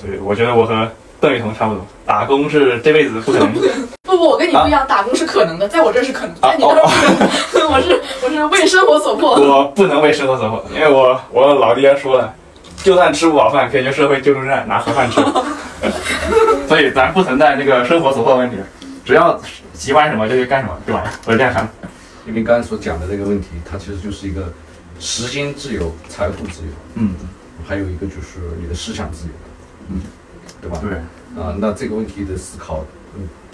[0.00, 3.52] 所以我觉得我和邓雨桐差不多，打工是这辈子不可能。
[4.16, 7.70] 不不，我跟你不一样，打工是可能的，在我这儿是可能，在你那儿不可能。
[7.72, 9.34] 我是我是为生活所迫。
[9.38, 12.34] 我不能为生活所迫，因为我我老爹说了，
[12.82, 15.20] 就算吃不饱饭，可以去社会救助站拿盒饭吃。
[16.66, 18.56] 所以咱不存在这个生活所迫的问题，
[19.04, 19.38] 只要
[19.74, 21.04] 喜欢什么就去干什么，对吧？
[21.26, 21.70] 我是这样想的。
[22.26, 24.52] 因为刚才所讲的这个问题，它其实就是一个
[24.98, 27.14] 时间自由、财富自由，嗯，
[27.68, 29.32] 还有一个就是你的思想自由，
[29.90, 30.00] 嗯，
[30.60, 30.80] 对吧？
[30.82, 30.98] 对，
[31.40, 33.05] 啊、那这个问题的思考，嗯，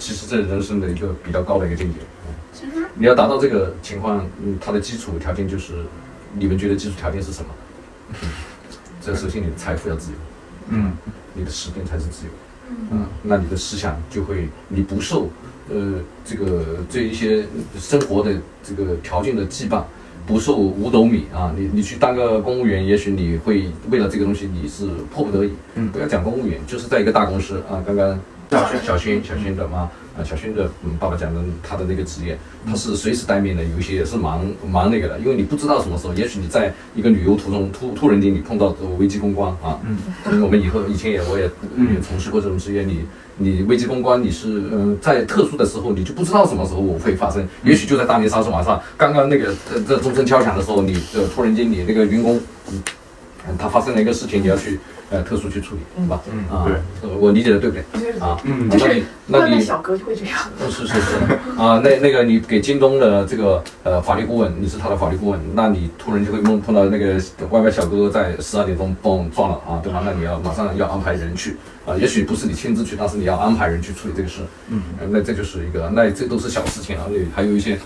[0.03, 1.99] 其实这人生的一个比较高的一个境界。
[2.27, 5.73] 嗯其实你要达到这个情况，嗯，它的基础条件就是，
[6.37, 7.49] 你们觉得基础条件是什么？
[8.21, 8.29] 嗯
[9.01, 10.17] 这首先你的财富要自由，
[10.69, 10.91] 嗯
[11.33, 12.31] 你的时间才是自由。
[12.91, 15.29] 嗯，那你的思想就会，你不受
[15.69, 17.45] 呃这个这一些
[17.79, 19.83] 生活的这个条件的羁绊，
[20.27, 25.53] 不受五斗米啊，你你去当个公务员，也许你会为了这个东西你是迫不得已。
[25.75, 28.19] 嗯不要讲公务员，就是在一个大公司啊，刚刚
[28.51, 39.97] 小轩小轩小轩的妈啊，小轩的嗯爸爸讲的他的那个职业，他是随时待命的，有一些也是蛮蛮那个的，因为你不知道什么时候，也许你在一个旅游途中突突然间你碰到危机公关啊，嗯。
[40.25, 43.05] 嗯，我们以后以前也我也嗯也从事过这种职业，你
[43.37, 52.39] 你危机公关你是嗯、呃在特殊的时候你就不知道什么时候会发生，也许就在大年三十晚上，刚刚那个呃这钟声敲响的时候，你呃突然间你那个员工
[52.71, 52.79] 嗯
[53.47, 54.79] 嗯他发生了一个事情，你要去
[55.09, 56.21] 呃特殊去处理，是吧？
[56.31, 58.11] 嗯啊，对呃我理解的对不对？
[58.19, 60.39] 啊，嗯那你那你小哥就会这样。
[60.69, 61.15] 是是是
[61.57, 70.01] 啊，那那个你给京东的这个呃法律顾问，你是他的法律顾问，那你突然就会碰碰到那个外卖小哥在十二点钟嘣撞了啊，对吧？
[70.05, 77.77] 那你要马上要安排人去啊，也许不是你亲自去，但是你要安排人去处理这个事，嗯呃那这就是一个，那这都是小事情啊，那还有一些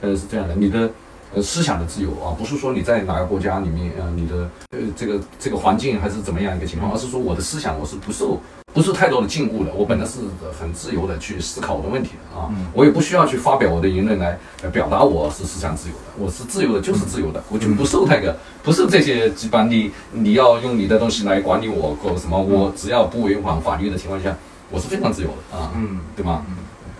[0.00, 0.90] 呃是这样的，你的。
[1.34, 8.40] 呃，思想的自由啊，不是说你在哪个国家里面，呃，你的呃这个这个环境还是怎么样一个情况，而是说我的思想我是不受
[8.72, 10.20] 不是太多的禁锢的，我本来是
[10.58, 24.34] 很自由的去思考我的问题的啊，嗯我也不需要去发表我的言论来呃表达我是思想自由的，我是自由的，就是自由的，我就不受那个不受这些羁绊，你你要用你的东西来管理我或什么，我只要不违反法律的情况下，
[24.70, 26.44] 我是非常自由的啊，嗯对吗？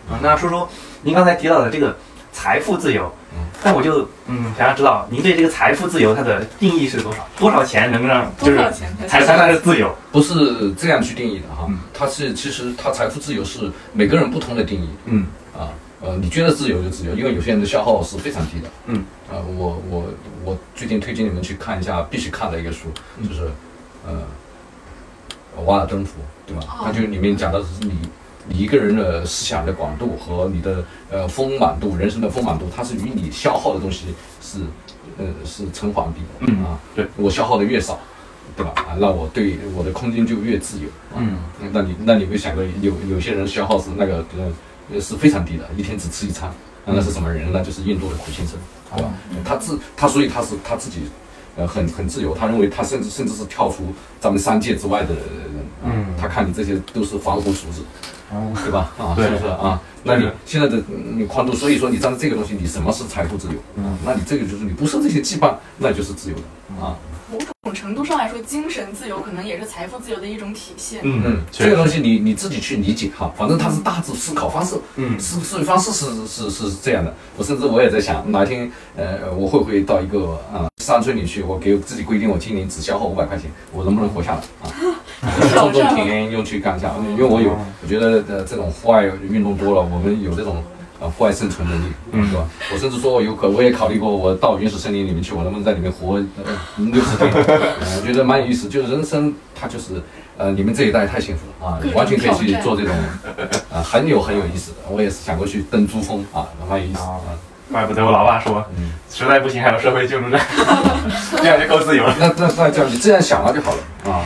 [0.09, 0.69] 啊，那说说，
[1.03, 1.97] 您刚才提到的这个
[2.37, 7.27] 财富自由嗯，但我就嗯想要知道，您对这个财富自由它的定义是多少？
[7.39, 9.91] 多少钱能让就是多少钱才才算是自由？
[10.13, 15.27] 不是这样去定义的哈嗯，它是其实它财富自由是每个人不同的定义嗯
[15.59, 15.73] 啊，
[16.03, 18.69] 呃，你觉得自由就自由，因为有些人的消耗是非常低的。
[18.85, 20.05] 嗯，啊，我我
[20.45, 23.51] 我最近推荐你们去看一下必须看的一个书，嗯就是
[24.07, 24.13] 呃，
[25.65, 26.11] 瓦尔登湖，
[26.47, 26.63] 对吧？
[26.69, 28.09] 哦它就里面讲的是你你
[28.57, 34.07] 一个人的思想的广度和你的呃丰满度，人生的丰满度，它是与你消耗的东西
[34.41, 34.59] 是
[35.19, 36.53] 呃是成反比的。
[36.53, 37.99] 嗯啊，对我消耗的越少，
[38.57, 38.73] 对吧？
[38.77, 40.89] 啊，那我对我的空间就越自由。
[41.15, 41.39] 啊嗯，
[41.73, 44.25] 那你那你有没有想过有有些人消耗是那个
[44.91, 46.51] 呃是非常低的，一天只吃一餐，
[46.85, 47.61] 那是什么人那？
[47.63, 48.59] 就是印度的苦行僧，
[48.95, 49.11] 对吧？
[49.45, 51.01] 他自他所以他是他自己，
[51.57, 52.35] 呃，很很自由。
[52.35, 55.25] 他认为他甚至甚至是跳出咱们三界之外的人。
[55.85, 57.85] 嗯他看你这些都是凡夫俗子，哦，
[58.65, 58.93] 对吧？
[58.99, 59.81] 啊，是不是啊？
[60.03, 60.83] 那你现在的
[61.15, 63.55] 你宽度，所以说你站在这个东西，你什么是财富自由？
[63.77, 66.97] 嗯那你这个就是你不受这些羁绊，那就是自由的啊。
[67.29, 71.01] 某种程度上来说，精神自由可能也是财富自由的一种体现。
[71.03, 77.13] 嗯嗯，这个东西你你自己去理解哈，反正它是大致思考方式，嗯思思维方式是是是是这样的。
[77.37, 84.71] 我甚至我也在想，哪一天呃我会不会到一个啊、山村里去，我给自己规定，我今年只消耗五百块钱，我能不能活下来啊？
[85.55, 87.51] 种种田用去干一下，因为我有，
[87.83, 90.63] 我觉得呃这种户外运动多了，我们有这种。
[90.99, 92.49] 呃，户外生存能力，嗯是吧？
[92.73, 96.45] 我甚至说，我有可，我也考虑过，我到原始森林里面去，我能不能在里面活呃
[96.77, 97.31] 六十天？
[97.31, 98.67] 呃，我觉得蛮有意思。
[98.67, 100.01] 就是人生，它就是，
[100.39, 102.95] 呃，你们这一代太幸福了啊完全可以去做这种，
[103.71, 104.79] 呃，很有很有意思的。
[104.91, 107.29] 我也是想过去登珠峰啊，蛮有意思啊啊。
[107.73, 110.41] 怪不得我老爸说，嗯，实在不行还有社会救助站，
[111.37, 112.15] 这样就够自由了。
[112.21, 113.79] 那那那这样你这样想了就好了
[114.13, 114.25] 啊。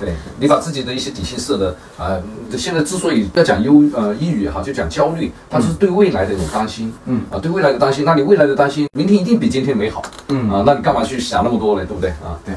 [0.00, 2.18] 对你把自己的一些底线设的啊，
[2.56, 6.92] 现在之所以要讲忧呃抑郁哈，就讲焦虑，它是对未来的一种担心。
[7.06, 11.84] 嗯啊，对未来的担心，那你未来的担心，明天一定比今天美好嗯啊，那你干嘛去想那么多呢？
[11.86, 12.34] 对不对啊？
[12.44, 12.54] 对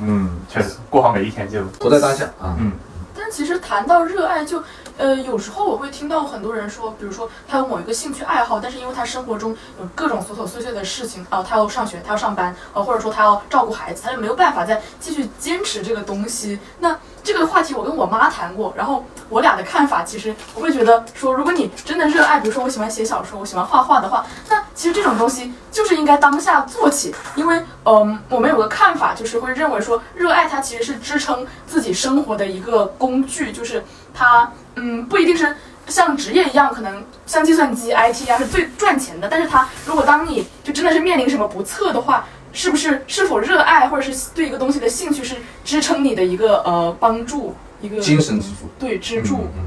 [0.00, 2.56] 嗯，确实，过好每一天就活在当下啊。
[2.58, 2.72] 嗯
[3.14, 4.60] 但其实谈到热爱就，
[4.98, 16.58] 呃，有时候我会听到很多人说，比如说他有某一个兴趣爱好，但是因为他生活中有各种琐琐碎碎的事情，啊、他要上学，他要上班，呃，或者说他要照顾孩子，他就没有办法再继续坚持这个东西。
[16.80, 35.54] 那这个话题我跟我妈谈过，然后我俩的看法其实我会觉得说，如果你真的热爱，比如说我喜欢写小说，我喜欢画画的话，那其实这种东西就是应该当下做起，因为嗯，我们有个看法就是会认为说，热爱它其实是支撑自己生活的一个工具，就是它嗯不一定是。
[35.88, 48.68] 像职业一样，可能像计算机、IT 啊是最赚钱的，但是它如果当你就真的是面临什么不测的话，是不是是否热爱或者是对一个东西的兴趣是支撑你的一个呃帮助，一个精神支柱。
[48.78, 49.38] 对支柱。
[49.56, 49.64] 嗯，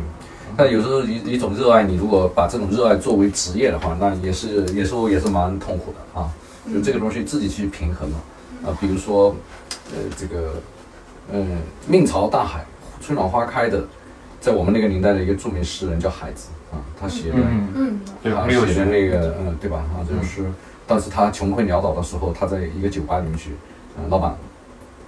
[0.55, 6.29] 但有时候一一种热爱，你如果把这种热爱作为职业的话，那也是有时候也是蛮痛苦的啊。
[6.73, 8.17] 就这个东西自己去平衡嘛。
[8.65, 9.35] 啊，比如说，
[9.91, 10.53] 呃，这个，
[11.31, 12.65] 嗯，面朝大海，
[13.01, 13.83] 春暖花开的，
[14.45, 17.35] 在我们那个年代的一个著名诗人叫海子啊，他写的。
[17.35, 19.77] 嗯，嗯，对，他没有写的那个，嗯，对吧？
[19.77, 20.45] 啊，就是，
[20.85, 23.53] 但是他穷困潦倒的时候，他在一个酒吧里面去，
[23.97, 24.37] 嗯，老板，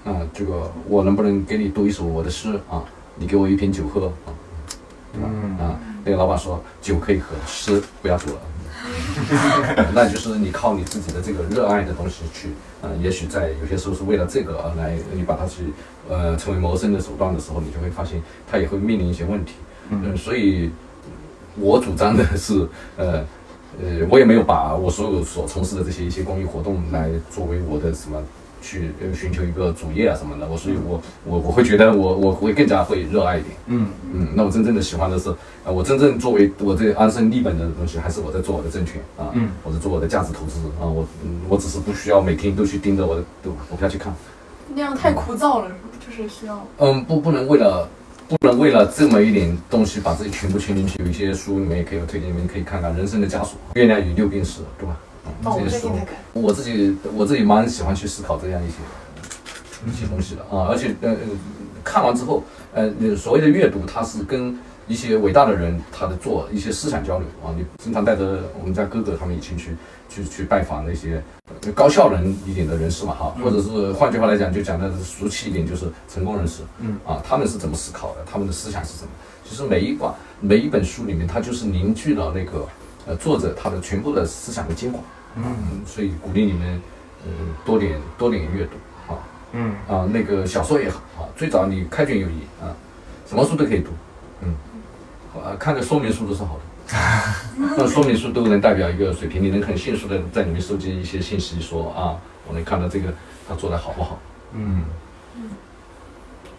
[0.06, 2.84] 嗯，这个我能不能给你读一首我的诗啊？
[3.14, 4.34] 你给我一瓶酒喝啊，
[5.14, 5.30] 对吧？
[5.32, 8.40] 嗯啊，那个老板说酒可以喝，诗不要读了。
[9.94, 12.50] 那就是你靠你自己的这个热爱的东西去，
[12.82, 15.74] 呃，也许在有些时候是为了这个而来，你把它去，
[16.10, 19.54] 呃，成为谋生的手段的时候，你就会发现它也会面临一些问题。
[19.90, 20.70] 嗯，嗯所以
[21.56, 23.26] 我主张的是，呃，
[23.82, 28.22] 呃，我也没有把我所有所从事的这些一些公益活动来作为我的什么
[28.62, 33.56] 去呃寻求一个主业啊什么的，我所以我我我会觉得我我会更加会热爱一点。
[33.68, 43.58] 嗯嗯，那我真正的喜欢的是，呃，我真正作为我这安身立本的东西，还是我在做我的证券啊，嗯，我在做我的价值投资啊，我嗯，我只是不需要每天都去盯着我的，对吧？
[43.70, 44.14] 我不要去看，
[44.74, 46.66] 那样太枯燥了，就是需要。
[46.80, 47.88] 嗯，不不能为了
[48.28, 51.02] 不能为了这么一点东西把自己全部圈进去。
[51.02, 53.44] 有一些书里面也可以推荐，你们可以看看《人生的枷锁》
[53.76, 54.98] 《月亮与六便士》，对吧？
[55.44, 56.16] 哦，嗯，我这些书最近在看。
[56.34, 58.76] 我自己我自己蛮喜欢去思考这样一些
[59.86, 61.18] 一些东西的啊，而且呃呃
[61.84, 67.54] 看完之后，呃所谓的阅读，它是跟一些伟大的人他的做一些思想交流啊。
[67.58, 69.76] 你经常带着我们家哥哥他们以前去
[70.10, 71.22] 去去拜访那些
[71.64, 79.10] 呃高效人一点的人士嘛哈，或者是换句话来讲，就讲的俗气一点，就是成功人士，嗯啊，他们是怎么思考的，他们的思想是什么？
[79.44, 80.10] 其实每一本
[80.40, 82.66] 每一本书里面，它就是凝聚了那个
[83.08, 85.00] 呃作者他的全部的思想的精华。
[85.38, 86.82] 嗯嗯，所以鼓励你们，
[87.24, 87.30] 呃，
[87.66, 89.18] 多点多点阅读啊
[89.54, 89.76] 嗯。
[89.88, 92.76] 啊，那个小说也好啊，最早你开卷有益啊，
[93.28, 93.92] 什么书都可以读，
[94.42, 94.56] 嗯，
[95.42, 96.64] 啊，看着说明书都是好的，
[97.78, 103.14] 那说明书都能代表一个水平，你能很迅速的在里面收集一些信息，说啊，我能看到这个
[103.48, 104.20] 他做的好不好，
[104.54, 104.84] 嗯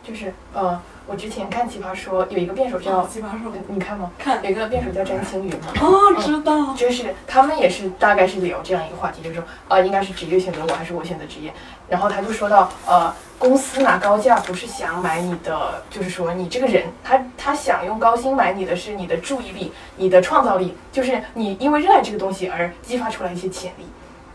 [0.02, 4.11] 就是呃，我之前看《奇葩说》有一个辩手叫，奇葩说，你看吗？
[4.18, 6.74] 看有一个辩手叫詹青云嘛，哦，知道。
[6.74, 11.50] 就是他们也是大概是聊这样一个话题，就是说呃，应该是职业选择我还是我选择职业。
[11.88, 23.86] 然后他就说到呃，公司拿高价不是想买你的，就是说你这个人，他他想用高薪买你的是你的注意力、你的创造力，就是你因为热爱这个东西而激发出来一些潜力。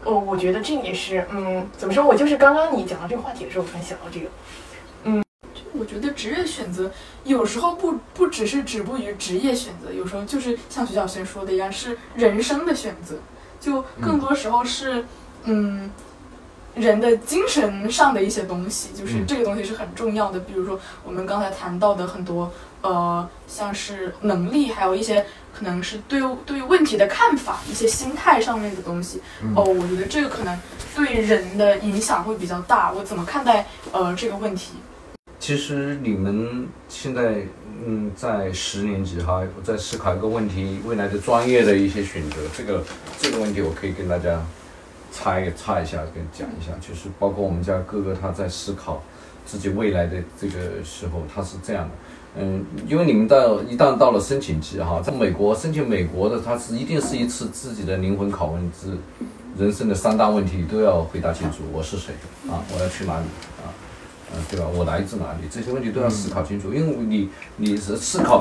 [0.05, 2.03] 哦，我觉得这个也是，嗯，怎么说？
[2.03, 4.25] 我就是刚刚你讲到这个话题的时候，我突然想到这个，
[5.73, 6.91] 我觉得职业选择
[7.23, 13.15] 有时候不不只是止步于职业选择，有时候就是像徐小轩说的一样，是人生的选择，
[13.59, 15.05] 就更多时候是
[15.43, 15.91] 嗯。
[16.75, 20.39] 人的精神上的一些东西，就是嗯这个东西是很重要的。
[20.39, 22.51] 比如说我们刚才谈到的很多，
[22.81, 29.21] 呃，像是能力，还有一些可能是对对问题的看法，一些心态上面的东西。
[29.43, 30.59] 嗯哦，我觉得这个可能
[30.95, 32.91] 对人的影响会比较大。
[32.91, 34.71] 我怎么看待呃这个问题？
[35.43, 37.45] 其实你们现在
[37.85, 42.81] 嗯，在十年级哈，我在思考一个问题，未来的专业的一些选择，这个
[43.19, 44.41] 这个问题我可以跟大家
[45.11, 49.03] 插一插一下，跟讲一下，就是包括我们家哥哥他在思考
[49.45, 51.91] 自己未来的这个时候，他是这样的。
[52.41, 58.97] 嗯，因为你们到一旦到了申请期哈，在美国申请美国的，它是一定是一次自己的灵魂拷问，是
[59.61, 62.13] 人生的三大问题都要回答清楚：我是谁
[62.49, 62.63] 啊？
[62.73, 63.25] 我要去哪里
[63.61, 63.67] 啊？
[64.33, 64.65] 嗯，对吧？
[64.73, 65.47] 我来自哪里？
[65.49, 68.37] 这些问题都要思考清楚，因为你你是思考，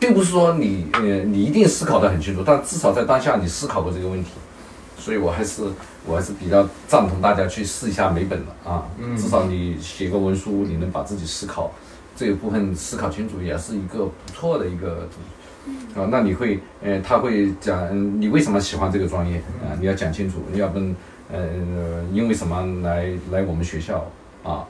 [0.00, 4.30] 并不是说你呃你一定思考得很清楚，但至少在当下你思考过这个问题，
[4.98, 5.62] 所以我还是
[6.06, 11.70] 我还是比较赞同大家去试一下美本的啊，至少你写个文书，你能把自己思考
[12.16, 15.08] 这一部分思考清楚，也是一个不错的一个。
[15.96, 19.74] 啊，那你会，呃，他会讲嗯你为什么喜欢这个专业啊？
[19.80, 20.94] 你要讲清楚，你要不然，
[21.32, 24.08] 呃，因为什么来来我们学校
[24.46, 24.66] 啊？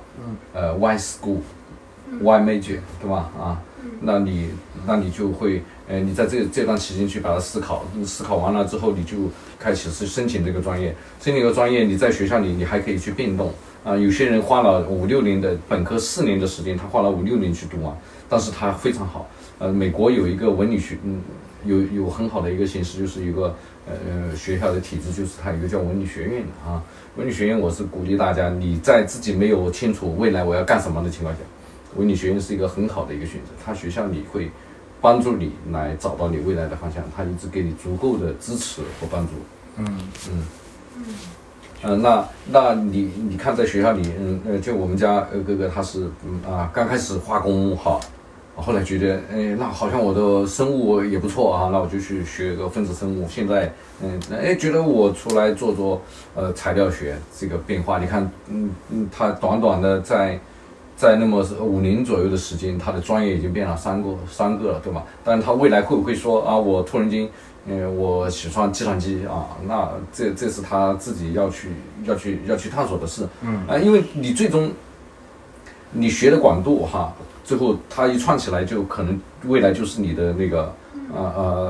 [0.54, 3.30] 呃，why school，why major，对吧？
[3.38, 3.60] 啊，
[4.00, 4.50] 那你
[4.86, 9.16] 那你就会，呃，你在这这段期间去把它思考，思考完了之后，你就
[9.58, 10.88] 开始是申请这个专业，
[11.20, 13.52] 申请这个专业，你在学校里你还可以去变动
[13.84, 13.96] 啊。
[13.96, 17.94] 有些人花了五六年的本科四年的时间，他花了五六年去读完，
[18.28, 19.28] 但是他非常好。
[19.58, 21.20] 呃，美国有一个文理学，嗯，
[21.64, 23.54] 有有很好的一个形式，就是有个
[23.87, 23.93] 呃
[24.30, 26.82] 呃学校的体制，就是它有一个叫文理学院的啊。
[27.16, 31.41] 文理学院，我是鼓励大家，你在自己没有清楚未来我要干什么的情况下，
[31.97, 33.53] 文理学院是一个很好的一个选择。
[33.64, 34.51] 它学校里会
[35.01, 39.32] 帮助你来找到你未来的方向，它一直给你足够的支持和帮助。
[39.78, 39.87] 嗯
[40.30, 40.47] 嗯，
[41.82, 48.01] 呃，那那你你看在学校里，嗯呃，就我们家呃哥哥他是嗯啊刚开始化工哈，
[48.57, 53.26] 后来觉得哎那好像我的生物也不错啊，那我就去学个分子生物。
[53.28, 56.00] 现在嗯哎觉得我出来做做
[56.34, 60.38] 呃材料学这个变化，你看嗯嗯他短短的在。
[60.98, 65.04] 在那么五年左右的时间，他的专业已经变了三个三个了，对吧？
[65.22, 67.28] 但是他未来会不会说啊，我突然间
[67.66, 71.68] 嗯，我喜欢计算机啊，那这这是他自己要去
[72.04, 73.28] 要去要去探索的事。
[73.42, 74.72] 嗯啊，因为你最终
[75.92, 77.12] 你学的广度哈，
[77.47, 80.74] 最后它一串起来，就可能未来就是你的那个
[81.14, 81.22] 呃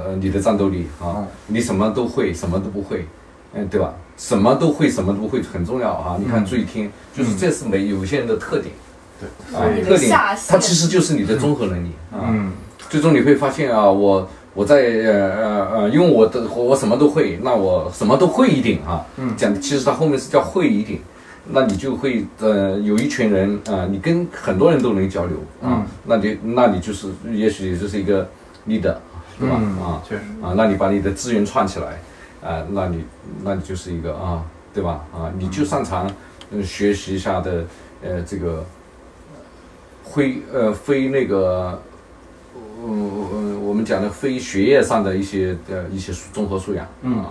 [0.06, 3.06] 呃你的战斗力啊嗯，你什么都会，什么都不会，
[3.52, 3.92] 嗯，对吧？
[4.16, 6.16] 什么都会，什么都不会很重要啊。
[6.18, 8.74] 你看注意听，就是这是每有些人的特点
[9.20, 10.10] 对，特点
[10.48, 12.24] 它其实就是你的综合能力 啊。
[12.30, 12.52] 嗯
[12.88, 19.04] 最终你会发现啊，我我在呃呃呃，因为我的我我什么都会，那我什么都会一点啊。
[19.18, 20.98] 嗯讲其实它后面是叫会一点，
[21.48, 28.28] 那你就会呃有一群人啊、你跟很多人都能交流啊，嗯那你那你就是也许你就是一个
[28.68, 28.96] leader，
[29.38, 29.56] 对吧？
[29.60, 32.00] 嗯啊确实啊，那你把你的资源串起来，
[32.42, 33.04] 啊，那你
[33.44, 34.44] 那你就是一个啊，
[34.74, 35.04] 对吧？
[35.14, 36.10] 啊，你就擅长
[36.50, 37.64] 嗯学习一下的
[38.02, 38.64] 呃这个
[40.04, 41.80] 非呃非那个。
[42.82, 47.24] 呃呃，我们讲的非学业上的一些呃一些综合素养，嗯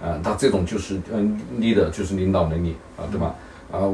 [0.00, 3.34] 啊，呃，他这种就是嗯 leader 就是领导能力啊，对吧？
[3.72, 3.92] 啊，我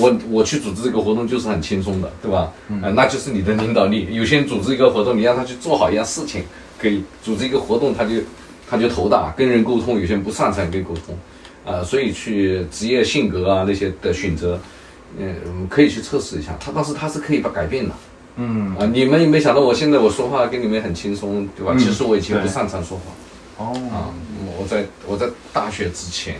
[0.00, 2.50] 我我去组织这个活动就是很轻松的，对吧？
[2.82, 4.08] 啊，那就是你的领导力。
[4.12, 6.42] 有些人组织一个活动，你让他去做好一样事情，
[6.78, 8.16] 可以组织一个活动，他就
[8.68, 11.14] 他就头大，跟人沟通，有些人不擅长跟沟通，
[11.66, 14.58] 啊，所以去职业性格啊那些的选择，
[15.18, 15.34] 嗯，
[15.68, 17.94] 可以去测试一下，他但是他是可以把改变的。
[18.36, 21.72] 嗯啊，你们也没有想到我现在我说话跟你们很轻松，对吧？
[21.74, 24.08] 嗯其实我以前不擅长说话哦啊，
[24.60, 26.36] 我在我在大学之前，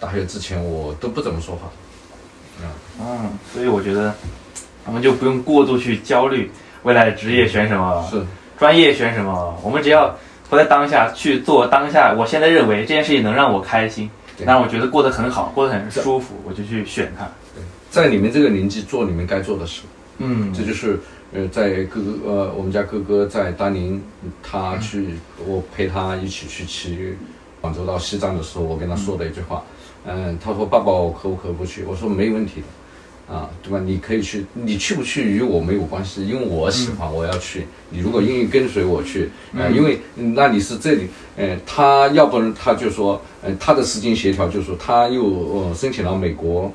[0.00, 1.70] 大学之前我都不怎么说话。
[2.98, 4.14] 嗯，所以我觉得
[4.86, 6.50] 我们就不用过度去焦虑
[6.84, 8.24] 未来职业选什么，是，
[8.58, 10.16] 专业选什么，我们只要
[10.48, 12.14] 活在当下去做当下。
[12.16, 17.28] 我现在认为这件事情能让我开心，让我觉得过得很好，过得很舒服，我就去选它。
[17.90, 19.82] 在你们这个年纪做你们该做的事，
[20.18, 20.98] 嗯这就是
[21.32, 24.00] 呃，在哥哥呃，我们家哥哥在当年
[24.42, 27.14] 他去，我陪他一起去骑
[27.64, 29.64] 广州到西藏的时候，我跟他说的一句话，
[30.04, 31.82] 嗯，他说爸爸，我可不可不去？
[31.84, 32.66] 我说没问题的。
[33.34, 33.80] 啊，对吧？
[33.82, 37.66] 你可以去，你去不去与我没有关系，因为我喜欢，我要去。
[37.88, 41.08] 你如果愿意跟随我去，呃，因为嗯那你是这里，
[41.38, 46.70] 呃，他要不然他就说，呃，他的时间协调就是说他又呃申请了美国，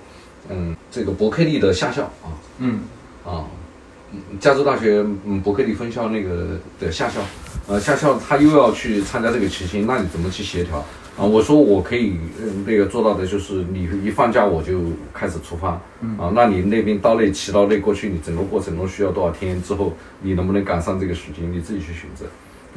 [0.49, 2.79] 嗯，这个伯克利的下校啊，嗯
[3.23, 3.45] 啊，
[4.39, 7.19] 加州大学嗯伯克利分校那个的下校，
[7.67, 10.83] 呃下校他又要去参加这个骑行，那你怎么去协调？
[11.17, 14.79] 啊，我说我可以，呃，那个做到的就是你一放假我就
[15.13, 15.71] 开始出发，
[16.17, 22.25] 啊，那你那边到那骑到那过去，你整个过程中需要多少天之后，你能不能赶上这个时间，你自己去选择。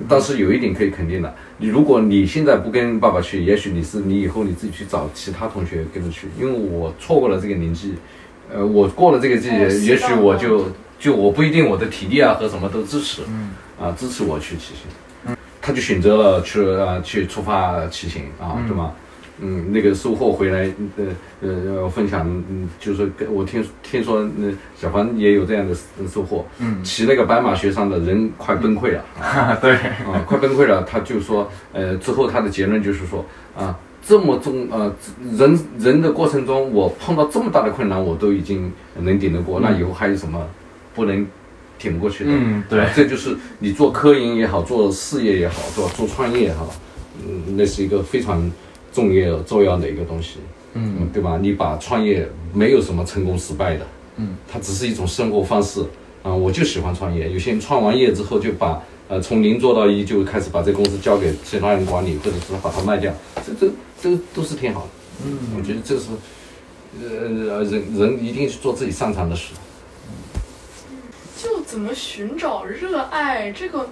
[0.09, 7.95] 但是有一点可以肯定的，你如果你现在不跟爸爸去，也许你是你以后你自己去找其他同学跟着去，因为我错过了这个年纪，
[8.53, 10.67] 呃，我过了这个季节，哦也许我就
[11.03, 13.51] 就我不一定我的体力啊和什么都支持，嗯
[13.81, 15.37] 啊支持我去骑行。
[15.61, 18.93] 他就选择了去啊去出发骑行啊，对吗？
[19.41, 21.49] 嗯，那个收获回来，呃
[21.81, 25.75] 呃，分享，嗯，就是跟我听听说，嗯，小凡也有这样的
[26.07, 29.05] 收获，嗯骑那个白马雪山的人快崩溃了，
[29.61, 30.85] 对，啊，快崩溃了。
[30.85, 33.25] 他就说，呃，之后他的结论就是说，
[33.57, 33.77] 啊，
[34.07, 34.93] 这么重，呃，
[35.37, 40.45] 人人的过程中，我碰到这么大的困难，我都已经能顶得过，那以后还有什么
[40.95, 41.27] 不能
[41.79, 42.31] 挺不过去的？
[42.33, 46.73] 嗯对啊这就是你做科研也好，做事业也好，做做创业也好，
[47.27, 48.51] 嗯，那是一个非常
[48.93, 50.39] 重要重要的一个东西，
[50.75, 51.39] 嗯，对吧？
[51.41, 53.87] 你把创业没有什么成功失败的，
[54.17, 55.81] 嗯，它只是一种生活方式
[56.23, 56.33] 啊。
[56.33, 63.13] 我就喜欢创业，有些人创完业之后就把呃从零做到一，就开始把这公司交给其他人管理，或者是把它卖掉，
[63.45, 64.89] 这这这都是挺好的。
[65.25, 66.11] 嗯，我觉得这是
[67.01, 69.53] 呃人人一定是做自己擅长的事。
[71.43, 73.89] 就怎么寻找热爱这个，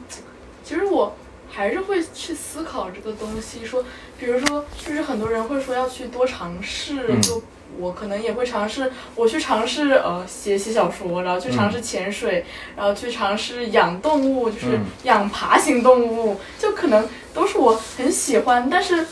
[0.63, 1.17] 其实我
[1.51, 3.65] 还是会去思考这个东西。
[3.67, 3.85] 说，
[4.19, 7.43] 比如说，就是很多人会说要去多尝试，嗯就
[7.77, 12.45] 我可能也会尝试，我去尝试呃写写小说，然后去尝试潜水，
[12.77, 19.05] 然后去尝试养动物，就是嗯养爬行动物，就可能都是我很喜欢，但是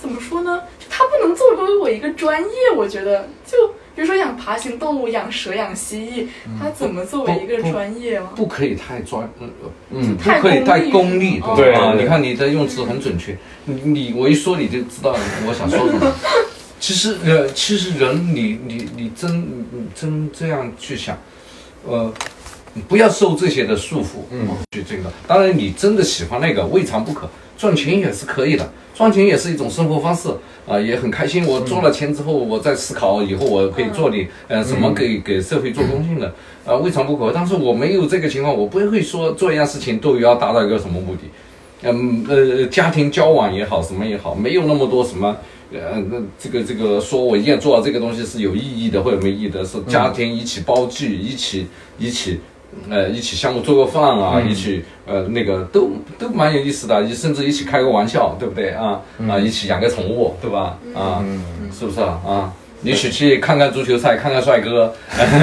[0.00, 0.62] 怎么说呢？
[0.78, 3.74] 就它不能作为我一个专业，我觉得就。
[3.94, 6.26] 比如说养爬行动物、养蛇、养蜥蜴，
[6.58, 8.30] 它怎么作为一个专业吗？
[8.34, 9.50] 不可以太专，嗯
[9.90, 11.92] 嗯，不可以太功功利，对吧？
[11.92, 13.36] 对你看你的用词很准确，
[13.66, 15.14] 你你我一说你就知道
[15.46, 16.12] 我想说什么。
[16.80, 19.40] 其实呃，其实人你你你真
[19.70, 21.16] 你真这样去想，
[21.86, 22.12] 呃，
[22.88, 25.04] 不要受这些的束缚，嗯，去这个。
[25.28, 28.72] 当然，你真的喜欢那个，未尝不可，赚钱也是可以的，
[29.02, 30.28] 赚钱也是一种生活方式
[30.64, 31.44] 啊、也很开心。
[31.44, 36.32] 我做了钱之后，我再思考以后我可以做点呃什么给给社会做贡献的，
[36.64, 37.32] 啊，未尝不可。
[37.34, 41.22] 但是我没有这个情况，我不会说做一样事情都要达到一个什么目的。
[41.82, 45.36] 嗯呃，家庭交往也好，什么也好，没有那么多什么。
[45.72, 51.66] 呃，那这个这个说我一定要做到这个东西是有意义的或者没意义的，是家庭一起包聚，一起
[51.98, 52.38] 一起，
[52.90, 59.00] 呃，一起相互做个饭啊，一起呃那个都都蛮有意思的，甚至一起开个玩笑，对不对啊？
[59.28, 60.78] 啊，一起养个宠物，对吧？
[60.94, 61.24] 啊，
[61.78, 62.20] 是不是啊？
[62.26, 62.52] 啊，
[62.82, 64.92] 一起去看看足球赛，看看帅哥，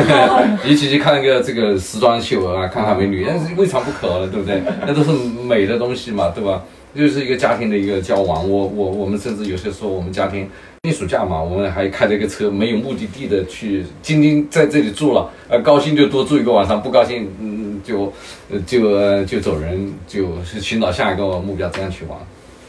[0.65, 4.61] 一起去看个这个时装秀啊，看看美女，那是未尝不可的，对不对？
[4.85, 6.61] 那都是美的东西嘛，对吧？
[6.99, 8.47] 就是一个家庭的一个交往。
[8.49, 10.49] 我我我们甚至有些时候，我们家庭
[10.81, 18.11] 避暑假嘛，我们还开着一个车，没有目的地的去，今天在这里住了，呃，高兴就多住一个晚上，不高兴，嗯，就
[18.51, 22.17] 呃就呃就走人，就是寻找下一个目标，这样去玩，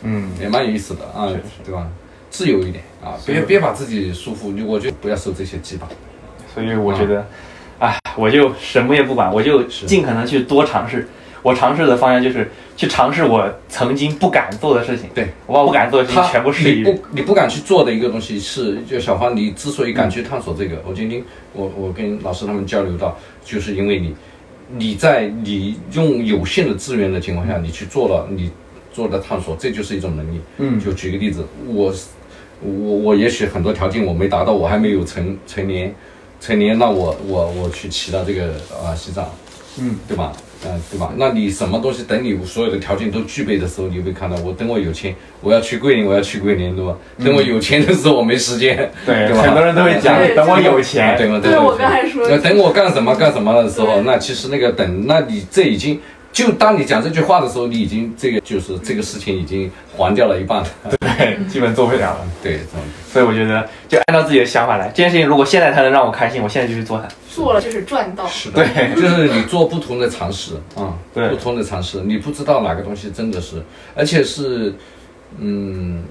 [0.04, 1.28] 嗯，也蛮有意思的啊，
[1.64, 1.88] 对吧？
[2.30, 5.82] 自由一点啊，别别把自己束缚，我觉得不要受这些羁绊。
[6.54, 7.26] 所以我觉得，
[7.80, 11.08] 哎，我就什么也不管，我就尽可能去多尝试。
[11.42, 12.50] 我尝试的方向就是
[12.80, 15.10] 去尝试我曾经不敢做的事情。
[15.14, 16.94] 对，我把我不敢做的事情全部试一遍。
[16.94, 21.22] 你不你不敢去做的一个东西是，就小花，你之所以敢去探索这个，我今天
[21.52, 23.14] 我我跟老师他们交流到，
[23.44, 24.14] 就是因为你
[24.78, 28.50] 你在你用有限的资源的情况下，你去做了你
[28.94, 30.40] 做的探索，这就是一种能力。
[30.56, 31.92] 嗯就举个例子，我
[32.62, 35.94] 我我也许很多条件我没达到，我还没有成成年
[36.40, 39.28] 成年，那我我我去骑到这个啊西藏，
[39.78, 40.32] 嗯，对吧？
[40.64, 41.12] 嗯、对吧？
[41.16, 46.94] 那你什么东西等你所有的条件都具备的时候，你会看到我等我有钱，我要去桂林，我要去桂林，对吧？
[47.24, 49.42] 等我有钱的时候，我没时间，对，对吧？
[49.42, 51.16] 很多人都会讲，等我有钱。
[51.16, 51.40] 对吗？
[51.42, 55.98] 对我刚才说呃等我干什么干什么的时候，那其实那个等，那你这已经
[56.32, 60.68] 就当你讲这句话的时候，你已经这个就是这个事情已经还掉了一半了。
[61.00, 62.26] 对，基本做不了了。
[62.42, 64.88] 对，这样所以我觉得，就按照自己的想法来。
[64.88, 67.08] 这件事情如果现在它能让我开心，我现在就去做它。
[67.28, 68.26] 做了就是赚到。
[68.28, 73.62] 是的，对就是你做不同的尝试啊， 对不同的尝试，你不知道哪个东西真的是，
[73.94, 74.72] 而且是，
[75.38, 76.02] 嗯，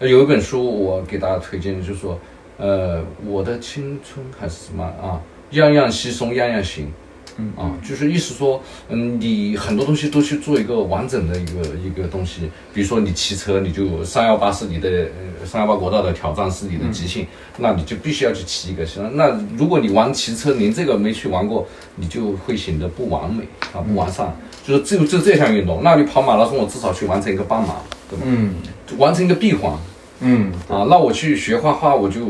[0.00, 2.18] 有一本书我给大家推荐，就是说，
[2.58, 5.20] 呃，我的青春还是什么啊，
[5.50, 6.92] 样样稀松样样行，
[7.38, 7.52] 嗯。
[7.56, 17.26] 啊，就是意思说，嗯，你很多东西都去做一个完整的一个一个东西，比如说你骑车，你就三幺八是你的呃三幺八国道的挑战是你的极限，
[17.56, 18.84] 那你就必须要去骑一个。
[19.14, 21.66] 那如果你玩骑车连这个没去玩过，
[21.96, 24.36] 你就会显得不完美啊，不完善。
[24.66, 27.76] 就是只有就这项运动，那你跑马拉松，我至少去完成一个半马，
[28.10, 28.26] 对吧？
[28.26, 28.54] 嗯。
[28.98, 29.72] 完成一个闭环。
[30.20, 30.52] 嗯。
[30.68, 32.20] 啊，那我去学画画，我就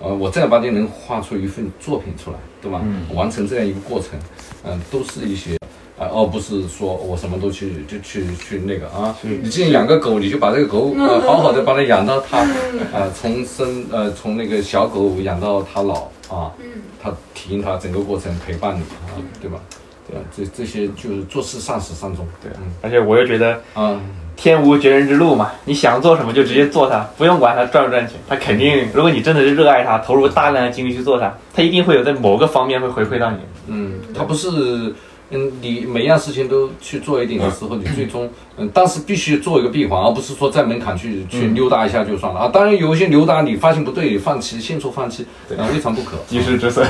[0.00, 2.80] 呃，我正儿八经能画出一份作品出来，对吧？
[3.14, 4.18] 完成这样一个过程，
[4.64, 5.56] 嗯、都是一些。
[5.98, 12.38] 啊，而不是说我什么都去就去去那个啊，你既然养个狗，你就把这个狗 呃好好的把它养到它，
[12.94, 16.52] 呃从生呃从那个小狗养到它老啊，
[17.02, 19.58] 它体验它整个过程陪伴你啊，对吧？
[20.08, 20.22] 对吧？
[20.36, 24.00] 这这些就是做事善始善终，对，嗯而且我又觉得啊，
[24.40, 28.16] 天无绝人之路嘛，你想做什么就直接做它，不用管它赚不赚钱。
[28.28, 33.38] 它肯定，如果你真的是热爱它，投入大量的精力去做它，它一定会有在某个方面会回馈到你。
[33.66, 34.48] 嗯，它不是，
[35.30, 42.48] 嗯，你每样事情都去做一点的时候，你最终，嗯，但是必须做一个闭环，而不是说在门槛去去溜达一下就算了啊。
[42.48, 45.26] 当然有一些溜达，你发现不对，你放弃，迅速放弃，
[45.58, 46.16] 啊，未尝不可。
[46.28, 46.86] 及时止损。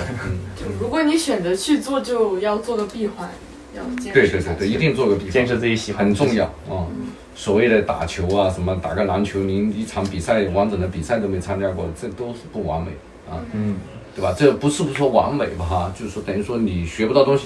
[0.55, 3.27] 就如果你选择去做，就要做个闭环，
[3.75, 6.85] 要坚持对对对对，一定做个闭环，坚持自己喜欢很重要啊。
[7.39, 12.89] 所谓的打球啊，什么打个篮球，您一场比赛完整的比赛都没参加过，这都是不完美
[13.31, 13.39] 啊。
[13.53, 13.77] 嗯，
[14.13, 14.35] 对吧？
[14.37, 17.45] 这不是不说完美吧哈，就是说等于说你学不到东西，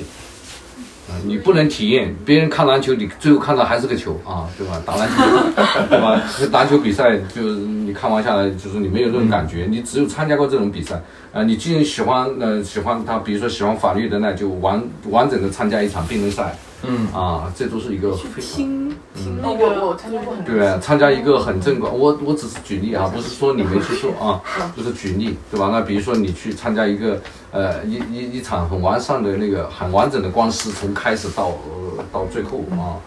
[1.11, 2.16] 啊、你不能体验。
[2.24, 4.82] 别人看篮球，你最后看到还是个球啊，对吧？
[4.86, 5.14] 打篮球，
[5.90, 6.22] 对吧？
[6.38, 10.99] 这篮球比赛就是你看完下来，就是你没有那种感觉，你只有参加过这种比赛
[11.34, 16.55] 啊、你既然喜欢呃喜欢他，比如说喜欢法律的，那就完完整的参加一场辩论赛，
[16.85, 18.53] 嗯啊，这都是一个去非常。
[18.57, 19.64] 听听那哦个。
[19.64, 24.41] 我我参加过很多对，参加一个很正规，我我只是举例啊，不是说你没去做啊，
[24.76, 25.68] 就是举例，对吧？
[25.72, 27.20] 那比如说你去参加一个
[27.51, 32.99] 呃一一一场很完善的那个很完整的官司，从开始到、呃、到最后啊，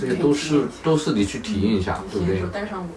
[0.00, 2.40] 这些都是都是你去体验一下，对不对？
[2.52, 2.88] 带上我。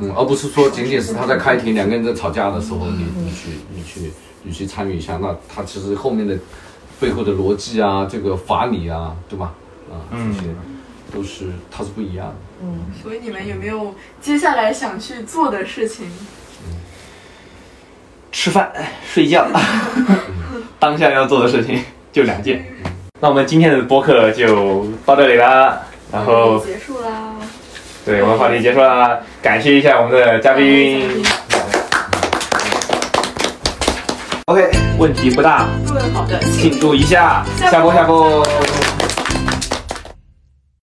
[0.00, 4.12] 嗯，而不是说仅仅是他在开庭两个人在吵架的时候，你你去你去
[4.42, 6.36] 你去参与一下，那他其实后面的
[6.98, 9.54] 背后的逻辑啊，这个法理啊，对吧？
[9.90, 10.48] 啊，这些
[11.12, 12.34] 都是它是不一样的。
[12.62, 16.06] 嗯所以你们有没有接下来想去做的事情？
[18.32, 18.72] 吃饭、
[19.12, 19.48] 睡觉，
[20.78, 21.82] 当下要做的事情
[22.12, 22.64] 就两件。
[23.20, 25.80] 那我们今天的播客就到这里啦，
[26.12, 27.34] 然后结束啦。
[28.04, 31.22] 对我们话题结束啦，感谢一下我们的嘉宾。
[34.46, 38.46] OK，问题不大，问好的，庆祝一下，下播下播。